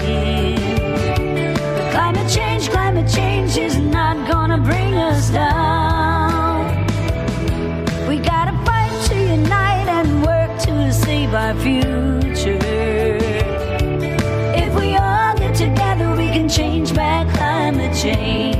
[1.91, 6.04] Climate change, climate change is not gonna bring us down.
[11.35, 12.57] Our future.
[14.55, 18.55] If we all get together, we can change back climate change.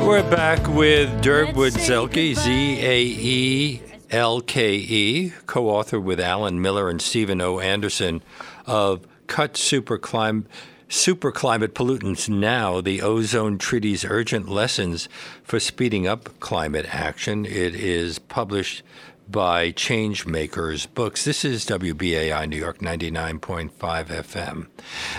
[0.00, 7.00] We're back with Durwood Zaelke, Z A E LKE, co author with Alan Miller and
[7.00, 7.58] Stephen O.
[7.60, 8.22] Anderson
[8.66, 10.46] of Cut Super, Clim-
[10.88, 15.08] Super Climate Pollutants Now, the Ozone Treaty's Urgent Lessons
[15.42, 17.46] for Speeding Up Climate Action.
[17.46, 18.82] It is published
[19.30, 21.24] by Changemakers Books.
[21.24, 24.66] This is WBAI New York 99.5 FM.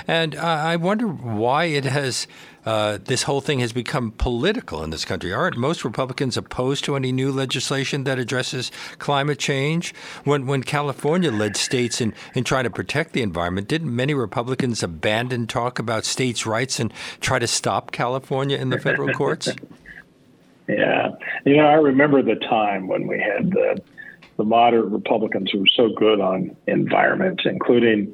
[0.08, 2.28] And I wonder why it has.
[2.66, 5.34] Uh, this whole thing has become political in this country.
[5.34, 9.94] Aren't most Republicans opposed to any new legislation that addresses climate change?
[10.24, 14.82] When when California led states in, in trying to protect the environment, didn't many Republicans
[14.82, 19.50] abandon talk about states' rights and try to stop California in the federal courts?
[20.68, 21.10] Yeah,
[21.46, 23.82] you know, I remember the time when we had the
[24.38, 28.14] the moderate Republicans who were so good on environment, including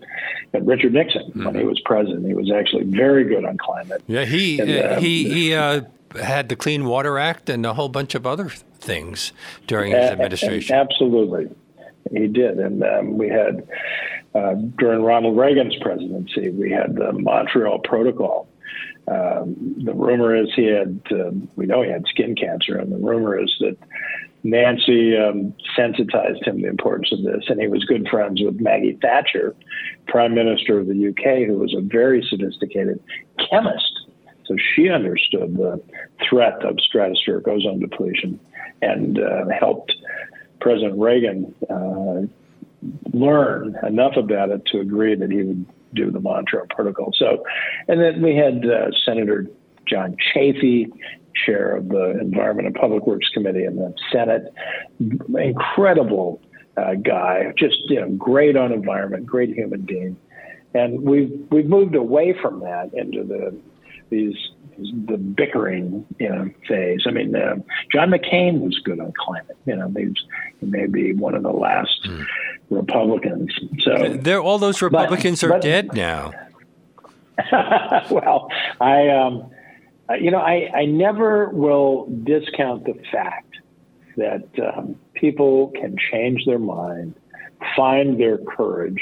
[0.54, 1.46] Richard Nixon mm-hmm.
[1.46, 2.26] when he was president.
[2.26, 4.04] He was actually very good on climate.
[4.08, 5.82] Yeah, he and, uh, he he uh,
[6.22, 9.32] had the Clean Water Act and a whole bunch of other things
[9.68, 10.76] during his administration.
[10.76, 11.50] absolutely,
[12.12, 13.68] he did, and um, we had
[14.36, 18.48] uh, during Ronald Reagan's presidency, we had the Montreal Protocol.
[19.10, 22.98] Um, the rumor is he had, uh, we know he had skin cancer, and the
[22.98, 23.78] rumor is that
[24.44, 28.60] Nancy um, sensitized him to the importance of this, and he was good friends with
[28.62, 29.56] Maggie Thatcher,
[30.08, 33.02] Prime Minister of the UK, who was a very sophisticated
[33.50, 34.00] chemist.
[34.46, 35.82] So she understood the
[36.28, 38.40] threat of stratospheric ozone depletion
[38.82, 39.94] and uh, helped
[40.62, 42.22] President Reagan uh,
[43.14, 47.12] learn enough about it to agree that he would do the Montreal Protocol.
[47.18, 47.44] So,
[47.88, 49.48] and then we had uh, Senator
[49.88, 50.88] John Chafee
[51.46, 54.54] chair of the Environment and Public Works Committee in the Senate.
[55.00, 56.42] Incredible
[56.78, 60.18] uh, guy, just you know, great on environment, great human being,
[60.74, 63.58] and we've we've moved away from that into the
[64.10, 64.36] these
[65.08, 67.02] the bickering you know phase.
[67.08, 67.56] I mean, uh,
[67.92, 69.58] John McCain was good on climate.
[69.66, 70.14] You know, he's
[70.60, 72.26] he may be one of the last mm.
[72.70, 73.54] Republicans.
[73.80, 76.32] So there, all those Republicans but, are but, dead now.
[78.12, 79.50] well, I um,
[80.20, 83.58] you know, I, I never will discount the fact
[84.18, 87.16] that um, people can change their mind,
[87.76, 89.02] find their courage,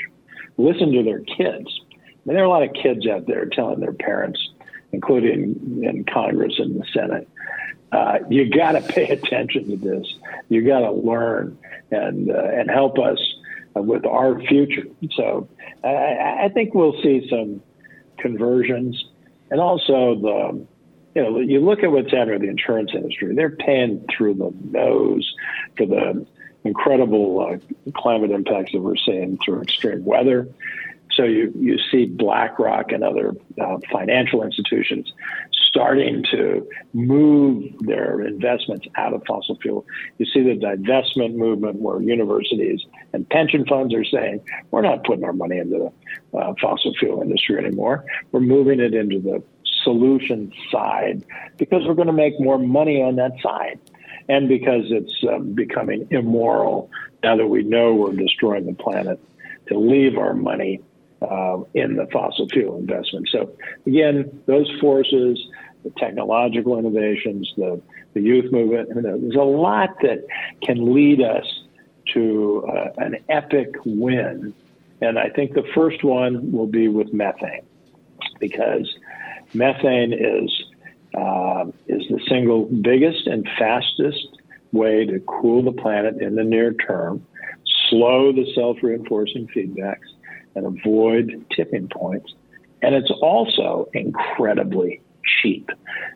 [0.58, 1.80] listen to their kids.
[1.92, 4.40] I mean, there are a lot of kids out there telling their parents,
[4.92, 7.28] including in Congress and the Senate,
[7.92, 10.14] uh, you got to pay attention to this.
[10.50, 11.58] You got to learn
[11.90, 13.18] and uh, and help us
[13.82, 14.86] with our future.
[15.16, 15.48] So
[15.84, 17.62] I, I think we'll see some
[18.18, 19.04] conversions,
[19.52, 20.68] and also the
[21.16, 23.34] you know, you look at what's happening with the insurance industry.
[23.34, 25.34] They're paying through the nose
[25.76, 26.28] for the
[26.64, 30.48] incredible uh, climate impacts that we're seeing through extreme weather.
[31.14, 35.12] So you, you see BlackRock and other uh, financial institutions
[35.78, 39.86] starting to move their investments out of fossil fuel.
[40.18, 45.24] You see the divestment movement where universities and pension funds are saying, we're not putting
[45.24, 45.92] our money into
[46.34, 48.06] the uh, fossil fuel industry anymore.
[48.32, 49.44] We're moving it into the
[49.84, 51.24] solution side
[51.58, 53.80] because we're going to make more money on that side
[54.28, 56.90] and because it's um, becoming immoral
[57.22, 59.20] now that we know we're destroying the planet
[59.68, 60.82] to leave our money
[61.22, 63.28] uh, in the fossil fuel investment.
[63.32, 65.40] So again, those forces,
[65.84, 67.82] the technological innovations, the,
[68.14, 70.26] the youth movement, there's a lot that
[70.64, 71.46] can lead us
[72.14, 74.54] to uh, an epic win.
[75.02, 77.66] And I think the first one will be with methane
[78.40, 78.92] because
[79.54, 80.52] Methane is
[81.18, 84.28] uh, is the single biggest and fastest
[84.72, 87.26] way to cool the planet in the near term,
[87.90, 90.10] slow the self-reinforcing feedbacks,
[90.56, 92.34] and avoid tipping points.
[92.82, 95.02] And it's also incredibly
[95.42, 95.70] cheap.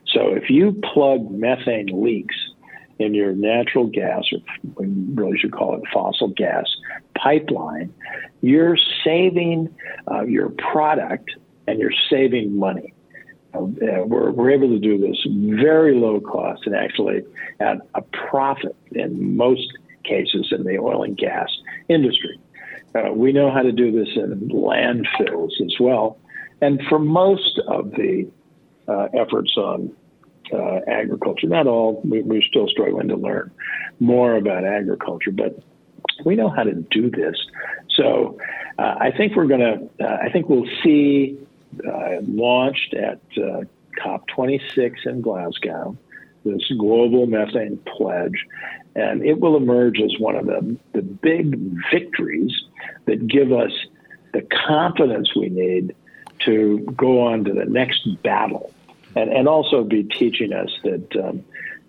[0.06, 2.36] So if you plug methane leaks
[2.98, 6.64] in your natural gas, or really should call it fossil gas
[7.16, 7.92] pipeline,
[8.40, 9.74] you're saving
[10.10, 11.30] uh, your product
[11.66, 12.92] and you're saving money.
[13.54, 13.60] Uh,
[14.06, 15.16] we're, we're able to do this
[15.58, 17.22] very low cost and actually
[17.60, 19.66] at a profit in most
[20.04, 21.48] cases in the oil and gas
[21.88, 22.38] industry.
[22.94, 26.18] Uh, we know how to do this in landfills as well.
[26.60, 28.28] And for most of the
[28.88, 29.94] uh, efforts on
[30.52, 33.50] uh, agriculture, not all, we, are still struggling to learn
[34.00, 35.58] more about agriculture, but
[36.24, 37.36] we know how to do this.
[37.90, 38.38] So
[38.78, 41.38] uh, I think we're going to, uh, I think we'll see
[41.86, 43.62] uh, launched at uh,
[44.04, 45.96] COP26 in Glasgow,
[46.44, 48.46] this global methane pledge,
[48.94, 51.56] and it will emerge as one of the, the big
[51.90, 52.52] victories
[53.06, 53.72] that give us
[54.32, 55.94] the confidence we need
[56.46, 58.72] to go on to the next battle
[59.14, 61.44] and, and also be teaching us that um,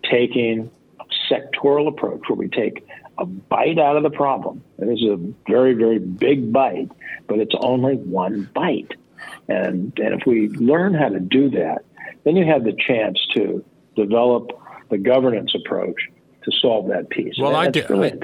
[0.10, 2.86] taking a sectoral approach where we take
[3.18, 4.64] a bite out of the problem.
[4.80, 5.18] It is a
[5.50, 6.90] very, very big bite,
[7.28, 8.92] but it's only one bite.
[9.48, 11.86] And, and if we learn how to do that,
[12.24, 13.64] then you have the chance to
[13.96, 14.52] develop
[14.90, 16.10] the governance approach
[16.44, 17.36] to solve that piece.
[17.40, 18.16] Well, I did- really I-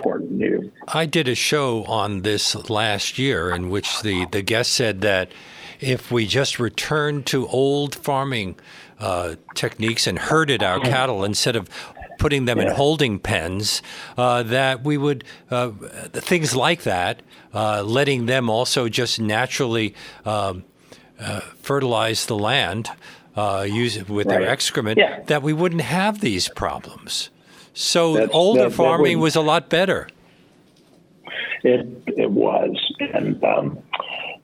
[0.87, 5.31] I did a show on this last year in which the, the guest said that
[5.79, 8.55] if we just returned to old farming
[8.99, 11.69] uh, techniques and herded our cattle instead of
[12.17, 13.81] putting them in holding pens,
[14.17, 15.69] uh, that we would, uh,
[16.11, 17.21] things like that,
[17.53, 20.63] uh, letting them also just naturally um,
[21.19, 22.89] uh, fertilize the land.
[23.37, 25.21] Uh, use it with their excrement, Yeah.
[25.27, 27.29] that we wouldn't have these problems.
[27.73, 30.09] So That's- older that- that farming would- was a lot better.
[31.63, 32.75] It it was,
[33.13, 33.77] and um,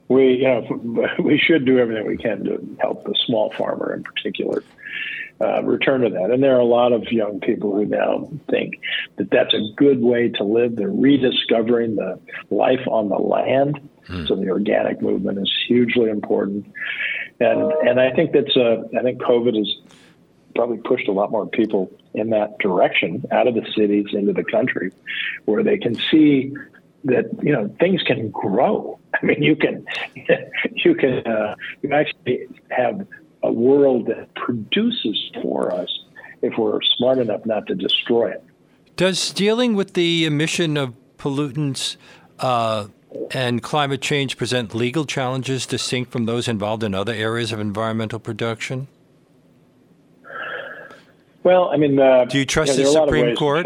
[0.08, 4.03] we you know we should do everything we can to help the small farmer in
[4.03, 4.64] particular
[5.41, 6.32] uh, return to that.
[6.32, 8.76] And there are a lot of young people who now think
[9.18, 10.76] that that's a good way to live.
[10.76, 13.89] They're rediscovering the life on the land.
[14.28, 16.72] So the organic movement is hugely important,
[17.39, 19.68] and and I think that's uh, I think COVID has
[20.53, 24.43] probably pushed a lot more people in that direction out of the cities into the
[24.43, 24.91] country
[25.45, 26.53] where they can see
[27.06, 29.86] that you know things can grow i mean you can
[30.84, 33.08] you can uh, you actually have
[33.43, 35.89] a world that produces for us
[36.41, 38.43] if we're smart enough not to destroy it
[38.95, 41.95] Does dealing with the emission of pollutants
[42.39, 42.88] uh,
[43.32, 48.20] and climate change present legal challenges distinct from those involved in other areas of environmental
[48.20, 48.88] production?
[51.43, 53.36] well i mean uh, Do you trust know, the there are a lot of Supreme
[53.36, 53.66] Court?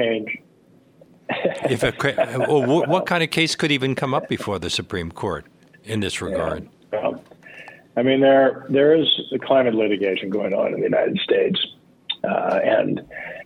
[1.70, 5.46] If a, or what kind of case could even come up before the Supreme Court
[5.84, 6.68] in this regard?
[6.92, 7.20] Um,
[7.96, 9.08] I mean, there there is
[9.46, 11.60] climate litigation going on in the United States,
[12.24, 13.02] uh, and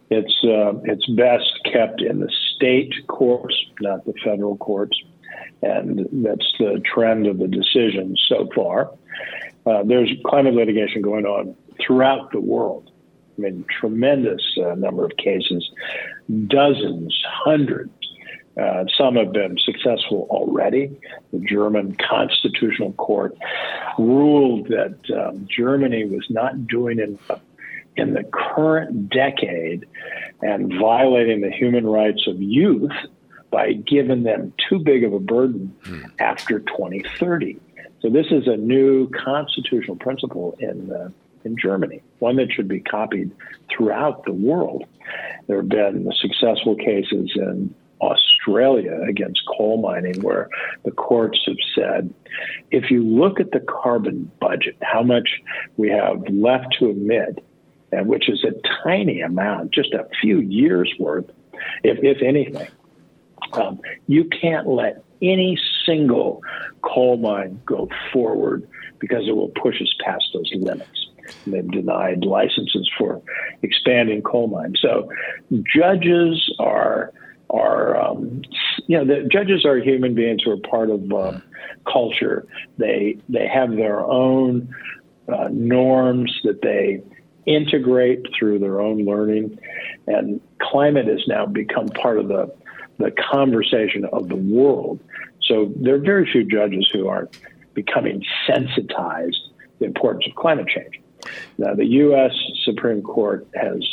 [0.09, 4.97] it's uh, it's best kept in the state courts, not the federal courts,
[5.61, 8.91] and that's the trend of the decisions so far.
[9.65, 12.91] Uh, there's climate litigation going on throughout the world.
[13.37, 15.69] I mean, tremendous uh, number of cases,
[16.47, 17.91] dozens, hundreds.
[18.61, 20.95] Uh, some have been successful already.
[21.31, 23.35] The German Constitutional Court
[23.97, 27.41] ruled that um, Germany was not doing enough
[27.95, 29.87] in the current decade
[30.41, 32.91] and violating the human rights of youth
[33.49, 35.75] by giving them too big of a burden
[36.19, 37.59] after 2030.
[38.01, 41.09] So this is a new constitutional principle in uh,
[41.45, 43.31] in Germany, one that should be copied
[43.69, 44.85] throughout the world.
[45.47, 50.49] There have been successful cases in Australia against coal mining where
[50.83, 52.13] the courts have said
[52.71, 55.29] if you look at the carbon budget, how much
[55.77, 57.43] we have left to emit,
[57.91, 61.29] and which is a tiny amount, just a few years worth,
[61.83, 62.67] if, if anything,
[63.53, 66.41] um, you can't let any single
[66.81, 68.67] coal mine go forward
[68.99, 71.07] because it will push us past those limits.
[71.45, 73.21] They've denied licenses for
[73.61, 74.79] expanding coal mines.
[74.81, 75.09] So
[75.75, 77.13] judges are
[77.49, 78.41] are um,
[78.87, 81.43] you know the judges are human beings who are part of um,
[81.91, 82.45] culture.
[82.77, 84.73] They they have their own
[85.27, 87.01] uh, norms that they
[87.45, 89.59] integrate through their own learning,
[90.07, 92.53] and climate has now become part of the
[92.99, 94.99] the conversation of the world.
[95.41, 97.35] So there are very few judges who aren't
[97.73, 101.02] becoming sensitized to the importance of climate change.
[101.57, 102.31] Now, the U.S.
[102.63, 103.83] Supreme Court has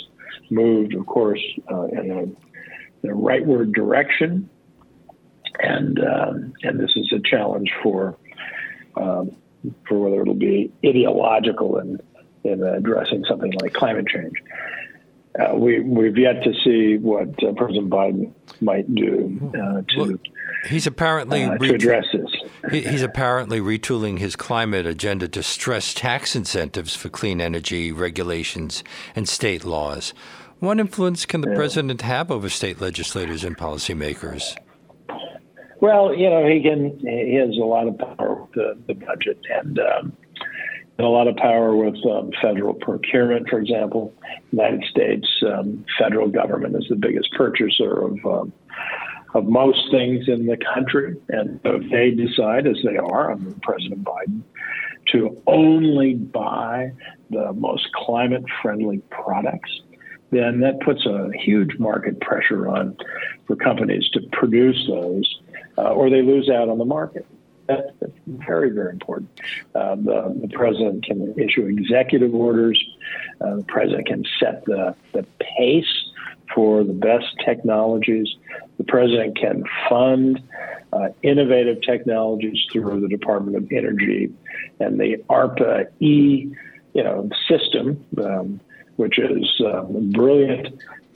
[0.51, 2.37] moved, of course, uh, in
[3.05, 4.49] a, a rightward direction,
[5.61, 8.17] and um, and this is a challenge for
[8.97, 9.37] um,
[9.87, 12.01] for whether it'll be ideological in
[12.45, 14.35] in addressing something like climate change.
[15.39, 20.19] Uh, we we've yet to see what uh, President Biden might do uh, to
[20.67, 22.31] He's apparently uh, to address this.
[22.71, 28.85] he- he's apparently retooling his climate agenda to stress tax incentives for clean energy regulations
[29.17, 30.13] and state laws.
[30.59, 34.55] What influence can the president have over state legislators and policymakers?
[35.81, 36.99] Well, you know, he can.
[36.99, 40.13] He has a lot of power with the, the budget and um,
[40.99, 43.49] and a lot of power with um, federal procurement.
[43.49, 44.13] For example,
[44.53, 48.53] United States um, federal government is the biggest purchaser of um,
[49.35, 54.05] of most things in the country, and if they decide, as they are under President
[54.05, 54.43] Biden,
[55.13, 56.93] to only buy
[57.31, 59.81] the most climate friendly products,
[60.31, 62.97] then that puts a huge market pressure on
[63.47, 65.41] for companies to produce those,
[65.79, 67.27] uh, or they lose out on the market.
[67.67, 67.89] That's,
[68.27, 69.31] very, very important.
[69.75, 72.83] Uh, the, the president can issue executive orders.
[73.41, 76.10] Uh, the president can set the, the pace
[76.55, 78.29] for the best technologies.
[78.79, 80.43] The president can fund
[80.93, 84.33] uh, innovative technologies through the Department of Energy
[84.81, 86.51] and the ARPA E,
[86.95, 88.61] you know, system, um,
[88.97, 90.69] which is um, brilliant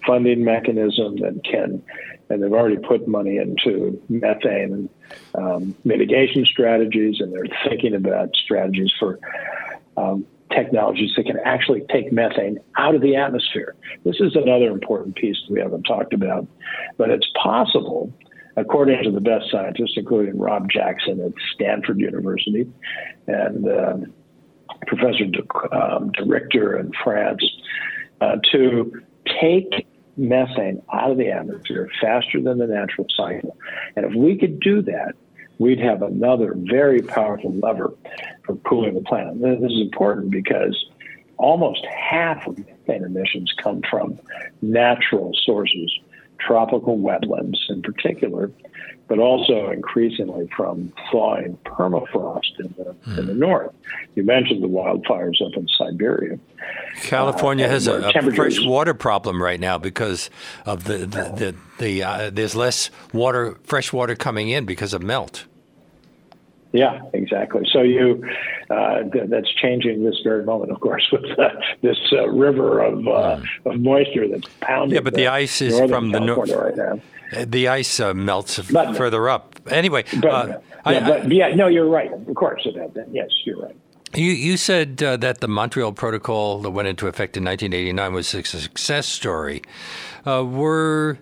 [0.06, 1.82] funding mechanism that can,
[2.28, 4.88] and they've already put money into methane
[5.34, 9.18] um, mitigation strategies, and they're thinking about strategies for
[9.96, 13.74] um, technologies that can actually take methane out of the atmosphere.
[14.04, 16.46] This is another important piece that we haven't talked about,
[16.96, 18.12] but it's possible,
[18.56, 22.70] according to the best scientists, including Rob Jackson at Stanford University
[23.26, 24.14] and um,
[24.86, 25.42] Professor de,
[25.76, 27.44] um, Richter in France,
[28.20, 28.92] uh, to
[29.40, 29.86] take
[30.16, 33.56] methane out of the atmosphere faster than the natural cycle.
[33.96, 35.14] And if we could do that,
[35.58, 37.92] we'd have another very powerful lever
[38.44, 39.40] for cooling the planet.
[39.40, 40.86] This is important because
[41.36, 44.18] almost half of methane emissions come from
[44.62, 45.92] natural sources,
[46.46, 48.50] tropical wetlands in particular,
[49.08, 53.18] but also increasingly from thawing permafrost in the, mm.
[53.18, 53.72] in the north.
[54.14, 56.38] You mentioned the wildfires up in Siberia.
[57.02, 60.30] California uh, has a, a fresh water problem right now because
[60.64, 65.02] of the the, the, the uh, there's less water, fresh water coming in because of
[65.02, 65.46] melt.
[66.74, 67.62] Yeah, exactly.
[67.72, 68.28] So you
[68.68, 71.50] uh, th- that's changing this very moment, of course, with uh,
[71.82, 73.68] this uh, river of uh, hmm.
[73.68, 74.96] of moisture that's pounding.
[74.96, 77.00] Yeah, but the ice is from the north right now.
[77.44, 79.60] The ice uh, melts but, further up.
[79.68, 82.12] Anyway, but, uh, yeah, I, but, yeah, no, you're right.
[82.12, 82.66] Of course,
[83.12, 83.76] yes, you're right.
[84.16, 88.32] You, you said uh, that the Montreal Protocol that went into effect in 1989 was
[88.32, 89.62] a success story.
[90.24, 91.18] Uh, were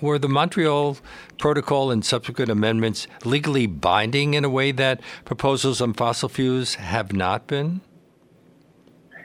[0.00, 0.98] were the Montreal
[1.38, 7.12] Protocol and subsequent amendments legally binding in a way that proposals on fossil fuels have
[7.12, 7.80] not been?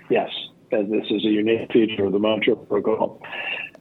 [0.09, 0.29] Yes,
[0.69, 3.21] this is a unique feature of the Montreal Protocol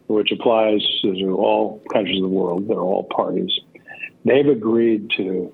[0.09, 2.69] which applies to all countries of the world.
[2.69, 3.51] They're all parties.
[4.25, 5.53] They've agreed to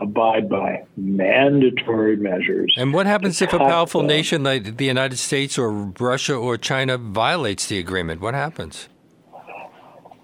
[0.00, 2.74] abide by mandatory measures.
[2.76, 4.08] And what happens if a powerful them.
[4.08, 8.20] nation like the United States or Russia or China violates the agreement?
[8.20, 8.88] What happens?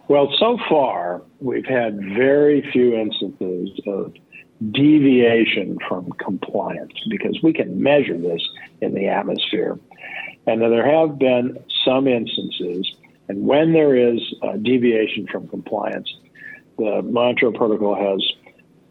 [0.09, 4.13] Well, so far, we've had very few instances of
[4.73, 8.43] deviation from compliance because we can measure this
[8.83, 9.79] in the atmosphere.
[10.47, 12.93] And there have been some instances
[13.33, 16.13] and when there is a deviation from compliance,
[16.77, 18.23] the Montreal Protocol has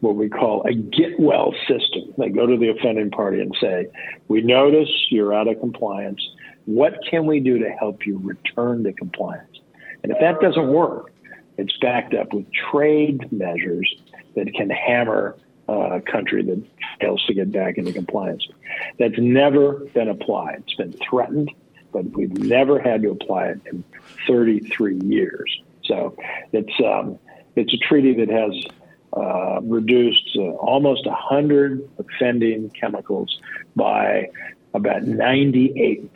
[0.01, 2.13] what we call a get well system.
[2.17, 3.87] They go to the offending party and say,
[4.27, 6.21] We notice you're out of compliance.
[6.65, 9.59] What can we do to help you return to compliance?
[10.03, 11.11] And if that doesn't work,
[11.57, 13.93] it's backed up with trade measures
[14.35, 15.37] that can hammer
[15.67, 16.61] a country that
[16.99, 18.45] fails to get back into compliance.
[18.99, 20.63] That's never been applied.
[20.67, 21.49] It's been threatened
[21.91, 23.83] but we've never had to apply it in
[24.27, 25.61] 33 years.
[25.85, 26.15] So
[26.53, 27.19] it's um,
[27.55, 28.53] it's a treaty that has
[29.15, 33.39] uh, reduced uh, almost 100 offending chemicals
[33.75, 34.29] by
[34.73, 36.09] about 98%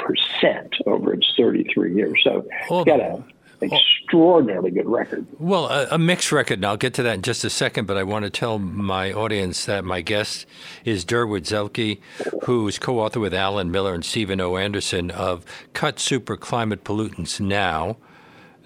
[0.85, 2.19] over its 33 years.
[2.23, 3.23] So Hold it's got a
[3.61, 5.25] extraordinarily good record.
[5.39, 7.97] Well, a, a, mixed record, and I'll get to that in just a second, but
[7.97, 10.45] I want to tell my audience that my guest
[10.83, 11.99] is Durwood Zaelke,
[12.43, 14.57] who's co author with Alan Miller and Stephen O.
[14.57, 17.97] Andersen of Cut Super Climate Pollutants Now,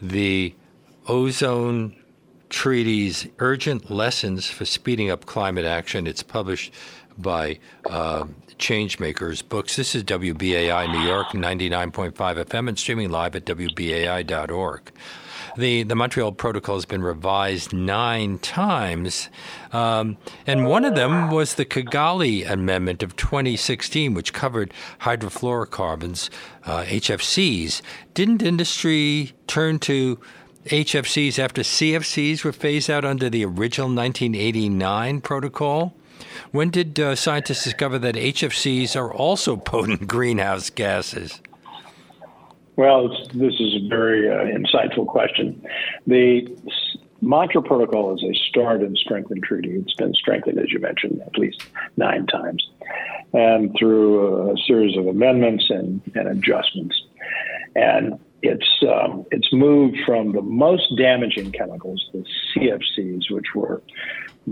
[0.01, 0.55] the
[1.07, 1.95] Ozone
[2.49, 6.07] Treaty's Urgent Lessons for Speeding Up Climate Action.
[6.07, 6.73] It's published
[7.17, 8.25] by uh,
[8.57, 9.75] Changemakers Books.
[9.75, 14.91] This is WBAI New York, 99.5 FM, and streaming live at WBAI.org.
[15.57, 19.29] The, the Montreal Protocol has been revised nine times,
[19.71, 26.29] um, and one of them was the Kigali Amendment of 2016, which covered hydrofluorocarbons,
[26.65, 27.81] uh, HFCs.
[28.13, 30.19] Didn't industry turn to
[30.65, 35.95] HFCs after CFCs were phased out under the original 1989 protocol?
[36.51, 41.41] When did uh, scientists discover that HFCs are also potent greenhouse gases?
[42.75, 45.65] Well, this is a very uh, insightful question.
[46.07, 46.47] The
[47.21, 49.71] Montreal Protocol is a starred and strengthened treaty.
[49.71, 51.61] It's been strengthened, as you mentioned, at least
[51.97, 52.65] nine times,
[53.33, 56.95] and through a series of amendments and, and adjustments.
[57.75, 62.23] And it's um, it's moved from the most damaging chemicals, the
[62.55, 63.81] CFCs, which were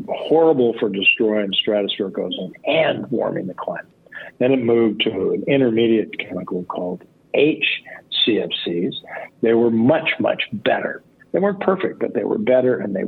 [0.09, 3.91] horrible for destroying stratospheric ozone and warming the climate.
[4.39, 8.93] Then it moved to an intermediate chemical called HCFCs.
[9.41, 11.03] They were much, much better.
[11.31, 13.03] They weren't perfect, but they were better, and they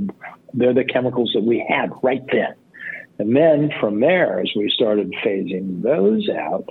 [0.54, 2.56] they're the chemicals that we had right then.
[3.20, 6.70] And then from there, as we started phasing those out,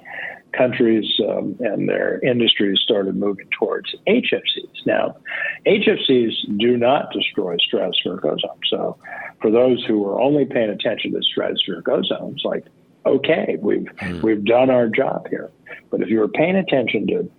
[0.52, 4.86] countries um, and their industries started moving towards HFCs.
[4.86, 5.16] Now,
[5.66, 8.60] HFCs do not destroy stratospheric ozone.
[8.68, 8.98] So,
[9.40, 12.64] for those who are only paying attention to stratospheric ozone, it's like,
[13.06, 14.22] okay, we've mm.
[14.22, 15.50] we've done our job here.
[15.90, 17.30] But if you were paying attention to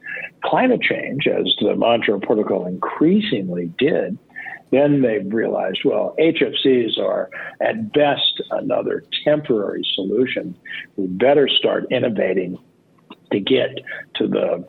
[0.44, 4.18] climate change, as the Montreal Protocol increasingly did,
[4.72, 7.30] then they realized, well, HFCs are
[7.60, 10.56] at best another temporary solution.
[10.96, 12.58] We better start innovating
[13.32, 13.80] to get
[14.16, 14.66] to the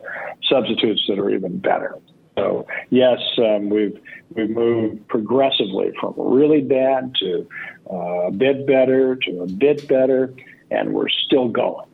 [0.49, 1.97] substitutes that are even better.
[2.37, 3.99] So yes, um, we've
[4.33, 7.47] we've moved progressively from really bad to
[7.91, 10.33] uh, a bit better to a bit better,
[10.69, 11.87] and we're still going.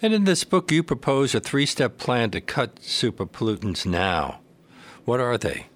[0.00, 4.40] And in this book, you propose a three-step plan to cut super pollutants now.
[5.04, 5.66] What are they?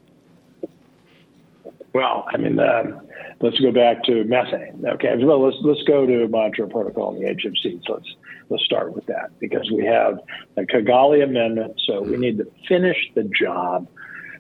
[1.93, 3.01] Well, I mean, um,
[3.41, 4.85] let's go back to methane.
[4.87, 7.83] Okay, well, let's let's go to Montreal Protocol and the HFCs.
[7.89, 8.15] Let's
[8.49, 10.19] let's start with that because we have
[10.55, 13.89] the Kigali Amendment, so we need to finish the job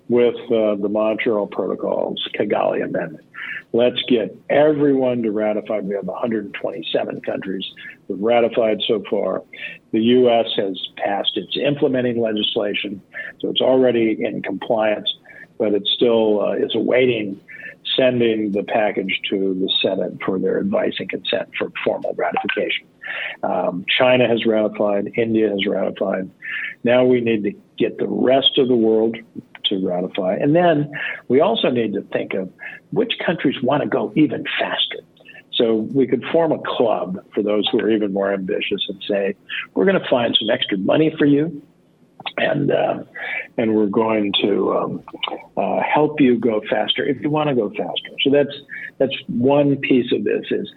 [0.08, 3.24] with uh, the Montreal Protocol's Kigali Amendment.
[3.72, 5.80] Let's get everyone to ratify.
[5.80, 7.64] We have 127 countries
[8.06, 9.42] that have ratified so far.
[9.92, 10.46] The U.S.
[10.56, 13.02] has passed its implementing legislation,
[13.40, 15.12] so it's already in compliance
[15.58, 17.40] but it still uh, is awaiting
[17.96, 22.86] sending the package to the Senate for their advice and consent for formal ratification.
[23.42, 26.30] Um, China has ratified, India has ratified.
[26.84, 29.16] Now we need to get the rest of the world
[29.66, 30.34] to ratify.
[30.34, 30.90] And then
[31.28, 32.50] we also need to think of
[32.90, 34.98] which countries want to go even faster.
[35.52, 39.34] So we could form a club for those who are even more ambitious and say,
[39.74, 41.62] we're going to find some extra money for you
[42.36, 43.02] and uh,
[43.56, 45.02] and we're going to um,
[45.56, 48.10] uh, help you go faster if you want to go faster.
[48.22, 48.54] So that's
[48.98, 50.70] that's one piece of this is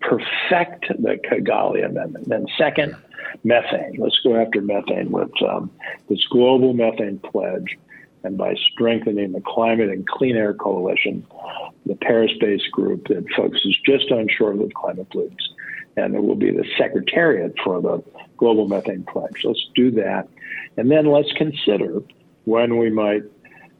[0.00, 2.28] perfect the Kigali Amendment.
[2.28, 2.96] Then second,
[3.44, 3.96] methane.
[3.98, 5.70] Let's go after methane with um,
[6.08, 7.78] this global methane pledge.
[8.24, 11.26] And by strengthening the Climate and Clean Air Coalition,
[11.86, 15.48] the Paris based group that focuses just on short lived climate pollutants.
[15.96, 18.02] And it will be the secretariat for the
[18.36, 19.42] Global Methane Pledge.
[19.44, 20.28] Let's do that.
[20.76, 22.00] And then let's consider
[22.44, 23.22] when we might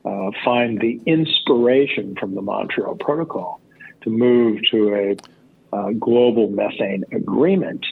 [0.05, 3.61] uh, find the inspiration from the Montreal Protocol
[4.03, 7.84] to move to a uh, global methane agreement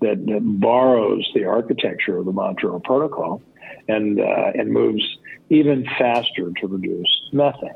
[0.00, 3.42] that, that, borrows the architecture of the Montreal Protocol
[3.88, 5.02] and uh, and moves
[5.50, 7.74] even faster to reduce methane.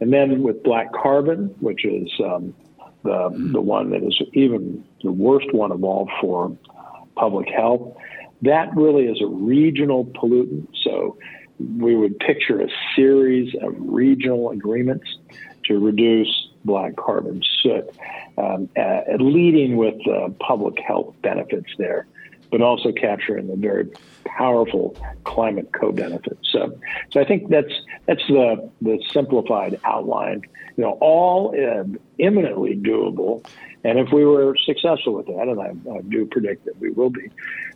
[0.00, 2.54] And then with black carbon, which is um,
[3.02, 6.56] the the one that is even the worst one of all for
[7.16, 7.96] public health,
[8.42, 10.68] that really is a regional pollutant.
[10.82, 11.18] So
[11.58, 15.06] we would picture a series of regional agreements
[15.64, 17.84] to reduce black carbon soot,
[18.38, 22.06] um, uh, leading with uh, public health benefits there,
[22.50, 23.88] but also capturing the very
[24.24, 26.40] powerful climate co-benefits.
[26.50, 26.78] So,
[27.10, 27.72] so I think that's
[28.06, 30.42] that's the the simplified outline.
[30.76, 31.84] You know, all uh,
[32.18, 33.44] imminently doable,
[33.84, 37.10] and if we were successful with that, and I, I do predict that we will
[37.10, 37.30] be,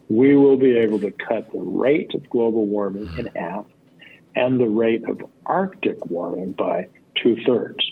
[0.09, 3.65] we will be able to cut the rate of global warming in half
[4.37, 7.85] and the rate of Arctic warming by two thirds.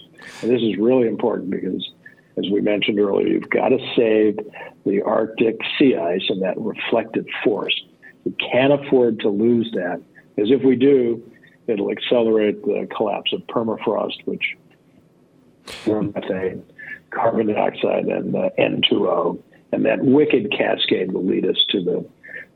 [0.42, 1.88] And this is really important because,
[2.36, 4.38] as we mentioned earlier, you've got to save
[4.84, 7.80] the Arctic sea ice and that reflective force.
[8.24, 10.00] We can't afford to lose that,
[10.34, 11.22] because if we do,
[11.66, 14.56] it'll accelerate the collapse of permafrost, which
[15.86, 16.64] methane,
[17.10, 19.40] carbon dioxide, and uh, N2O
[19.72, 22.04] and that wicked cascade will lead us to the,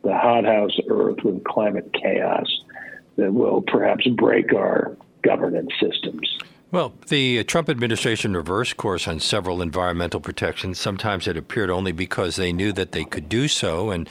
[0.04, 2.46] the hothouse Earth with climate chaos
[3.16, 6.38] that will perhaps break our governance systems.
[6.70, 10.78] Well, the Trump administration reversed course on several environmental protections.
[10.78, 13.90] Sometimes it appeared only because they knew that they could do so.
[13.90, 14.08] And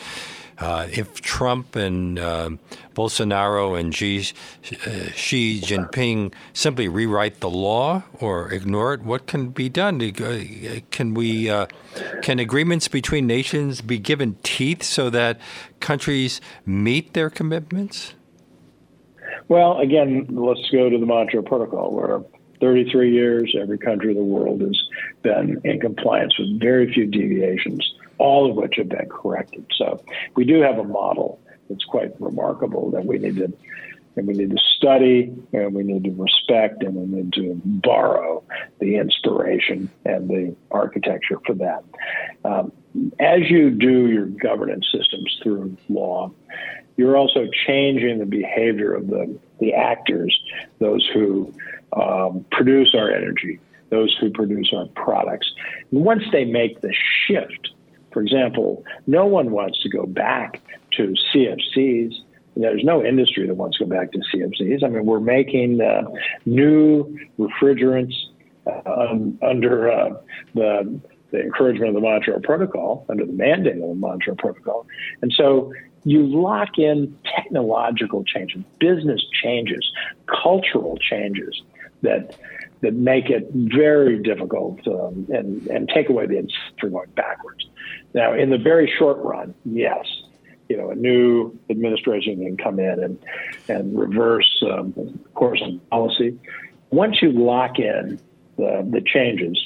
[0.57, 2.49] uh, if Trump and uh,
[2.93, 9.49] Bolsonaro and Xi, uh, Xi Jinping simply rewrite the law or ignore it, what can
[9.49, 10.01] be done?
[10.01, 11.45] Uh, can we
[12.21, 15.39] can agreements between nations be given teeth so that
[15.79, 18.13] countries meet their commitments?
[19.47, 22.21] Well, again, let's go to the Montreal Protocol, where
[22.61, 24.81] 33 years, every country in the world has
[25.21, 29.65] been in compliance with very few deviations all of which have been corrected.
[29.75, 30.03] So
[30.35, 31.39] we do have a model
[31.69, 33.53] that's quite remarkable that we need to
[34.17, 38.43] and we need to study and we need to respect and we need to borrow
[38.79, 41.83] the inspiration and the architecture for that.
[42.43, 42.71] Um,
[43.19, 46.31] as you do your governance systems through law,
[46.97, 50.39] you're also changing the behavior of the, the actors,
[50.79, 51.53] those who
[51.93, 53.59] um, produce our energy,
[53.89, 55.51] those who produce our products.
[55.91, 56.93] And once they make the
[57.27, 57.71] shift
[58.15, 60.61] for example, no one wants to go back
[60.93, 62.13] to CFCs.
[62.55, 64.85] There's no industry that wants to go back to CFCs.
[64.85, 66.03] I mean, we're making uh,
[66.45, 68.13] new refrigerants
[68.85, 70.11] um, under uh,
[70.53, 70.97] the,
[71.31, 74.87] the encouragement of the Montreal Protocol, under the mandate of the Montreal Protocol.
[75.21, 75.73] And so
[76.05, 79.91] you lock in technological changes, business changes,
[80.41, 81.61] cultural changes
[82.01, 82.37] that
[82.79, 87.67] that make it very difficult um, and and take away the incentive for going backwards.
[88.15, 90.05] Now, in the very short run, yes,
[90.69, 93.19] you know, a new administration can come in and
[93.67, 96.39] and reverse um, course on policy.
[96.91, 98.17] Once you lock in
[98.55, 99.59] the, the changes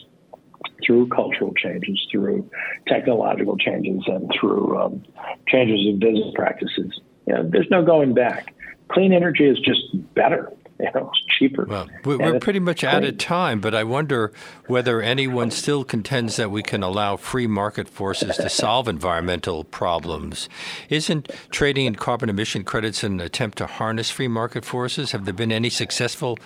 [0.83, 2.49] through cultural changes, through
[2.87, 5.03] technological changes, and through um,
[5.47, 8.55] changes in business practices, you know, there's no going back.
[8.87, 9.81] Clean energy is just
[10.15, 10.51] better.
[10.79, 11.65] You know, it's cheaper.
[11.65, 12.93] Well, we're pretty much clean.
[12.93, 14.31] out of time, but I wonder
[14.67, 20.47] whether anyone still contends that we can allow free market forces to solve environmental problems.
[20.89, 25.11] Isn't trading in carbon emission credits an attempt to harness free market forces?
[25.11, 26.39] Have there been any successful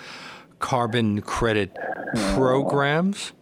[0.57, 1.77] carbon credit
[2.33, 3.33] programs?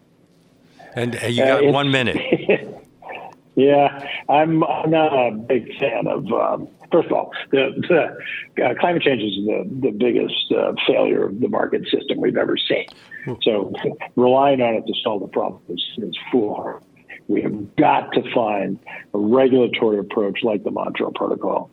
[0.94, 2.18] And uh, you got uh, one minute.
[3.56, 6.30] yeah, I'm, I'm not a big fan of.
[6.34, 8.18] Um, first of all, the,
[8.56, 12.38] the uh, climate change is the, the biggest uh, failure of the market system we've
[12.38, 12.88] ever seen.
[13.44, 13.74] So
[14.16, 16.86] relying on it to solve the problem is, is foolhardy.
[17.28, 18.80] We have got to find
[19.14, 21.70] a regulatory approach like the Montreal Protocol.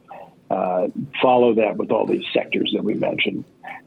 [0.51, 0.89] Uh,
[1.21, 3.45] follow that with all these sectors that we mentioned,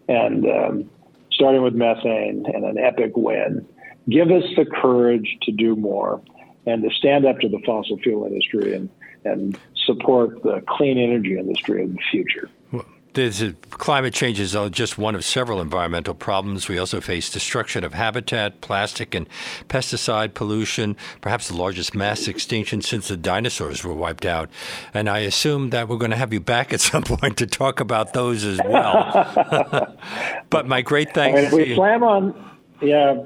[0.08, 0.90] and um,
[1.32, 3.66] starting with methane and an epic win
[4.10, 6.22] give us the courage to do more
[6.66, 8.90] and to stand up to the fossil fuel industry and,
[9.26, 12.50] and support the clean energy industry of the future.
[12.72, 16.68] Well, this is, climate change is just one of several environmental problems.
[16.68, 19.28] We also face destruction of habitat, plastic and
[19.68, 24.50] pesticide pollution, perhaps the largest mass extinction since the dinosaurs were wiped out.
[24.94, 27.80] And I assume that we're going to have you back at some point to talk
[27.80, 29.98] about those as well.
[30.50, 31.40] but my great thanks.
[31.40, 32.52] I mean, we slam on,
[32.82, 33.24] yeah,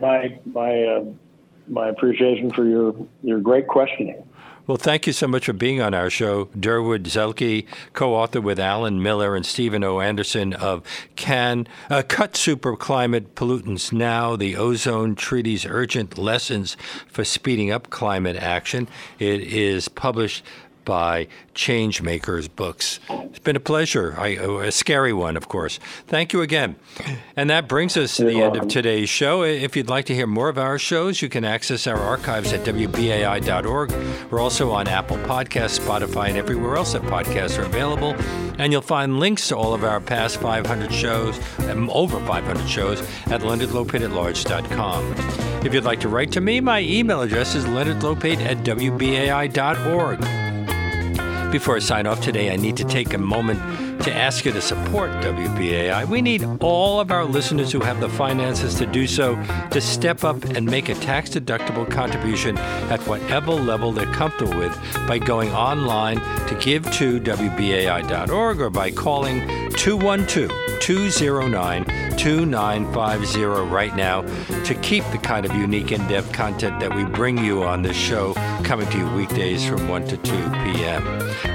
[0.00, 1.04] my my uh,
[1.68, 4.22] my appreciation for your your great questioning.
[4.72, 6.46] Well, thank you so much for being on our show.
[6.58, 10.00] Durwood Zaelke, co-author with Alan Miller and Stephen O.
[10.00, 10.82] Andersen of
[11.14, 17.90] Can uh, Cut Super Climate Pollutants Now, the Ozone Treaty's Urgent Lessons for Speeding Up
[17.90, 18.88] Climate Action.
[19.18, 20.42] It is published
[20.84, 23.00] by Changemakers Books.
[23.10, 25.78] It's been a pleasure, I, a scary one, of course.
[26.06, 26.76] Thank you again.
[27.36, 29.42] And that brings us to the end of today's show.
[29.42, 32.64] If you'd like to hear more of our shows, you can access our archives at
[32.64, 33.92] WBAI.org.
[34.30, 38.14] We're also on Apple Podcasts, Spotify, and everywhere else that podcasts are available.
[38.58, 41.38] And you'll find links to all of our past 500 shows,
[41.70, 45.14] um, over 500 shows, at leonardlopate.large.com.
[45.64, 50.41] If you'd like to write to me, my email address is leonardlopate at WBAI.org.
[51.52, 53.60] Before I sign off today, I need to take a moment
[54.02, 56.08] to ask you to support WBAI.
[56.08, 59.36] We need all of our listeners who have the finances to do so
[59.70, 64.76] to step up and make a tax deductible contribution at whatever level they're comfortable with
[65.06, 66.16] by going online
[66.48, 69.40] to give to WBAI.org or by calling
[69.74, 70.50] 212
[70.80, 71.84] 209
[72.16, 74.22] 2950 right now
[74.64, 77.96] to keep the kind of unique in depth content that we bring you on this
[77.96, 78.34] show
[78.64, 81.04] coming to you weekdays from 1 to 2 p.m.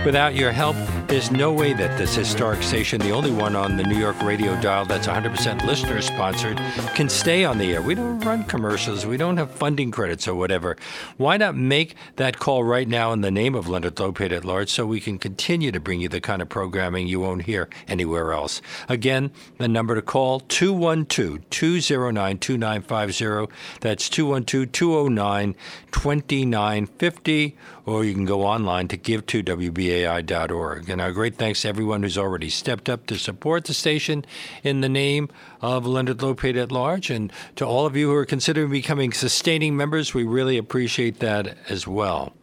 [0.05, 0.75] Without your help,
[1.07, 4.55] there's no way that this historic station, the only one on the New York radio
[4.61, 6.55] dial that's 100% listener sponsored,
[6.93, 7.81] can stay on the air.
[7.81, 10.77] We don't run commercials, we don't have funding credits or whatever.
[11.17, 14.69] Why not make that call right now in the name of Leonard Lopate at large
[14.69, 18.31] so we can continue to bring you the kind of programming you won't hear anywhere
[18.33, 18.61] else?
[18.87, 23.51] Again, the number to call 212 209 2950.
[23.81, 25.55] That's 212 209
[25.91, 27.57] 2950.
[27.87, 30.89] Or you can go online to give to WBAI.org.
[30.89, 34.25] And our great thanks to everyone who's already stepped up to support the station
[34.61, 35.29] in the name
[35.61, 37.09] of Leonard Lopate at large.
[37.09, 41.57] And to all of you who are considering becoming sustaining members, we really appreciate that
[41.69, 42.33] as well.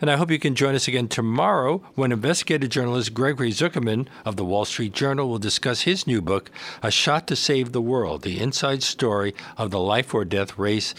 [0.00, 4.36] And I hope you can join us again tomorrow when investigative journalist Gregory Zuckerman of
[4.36, 6.50] the Wall Street Journal will discuss his new book,
[6.82, 10.94] A Shot to Save the World The Inside Story of the Life or Death Race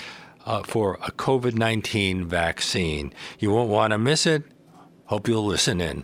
[0.52, 3.14] uh, for a COVID 19 vaccine.
[3.40, 4.44] You won't want to miss it.
[5.06, 6.04] Hope you'll listen in.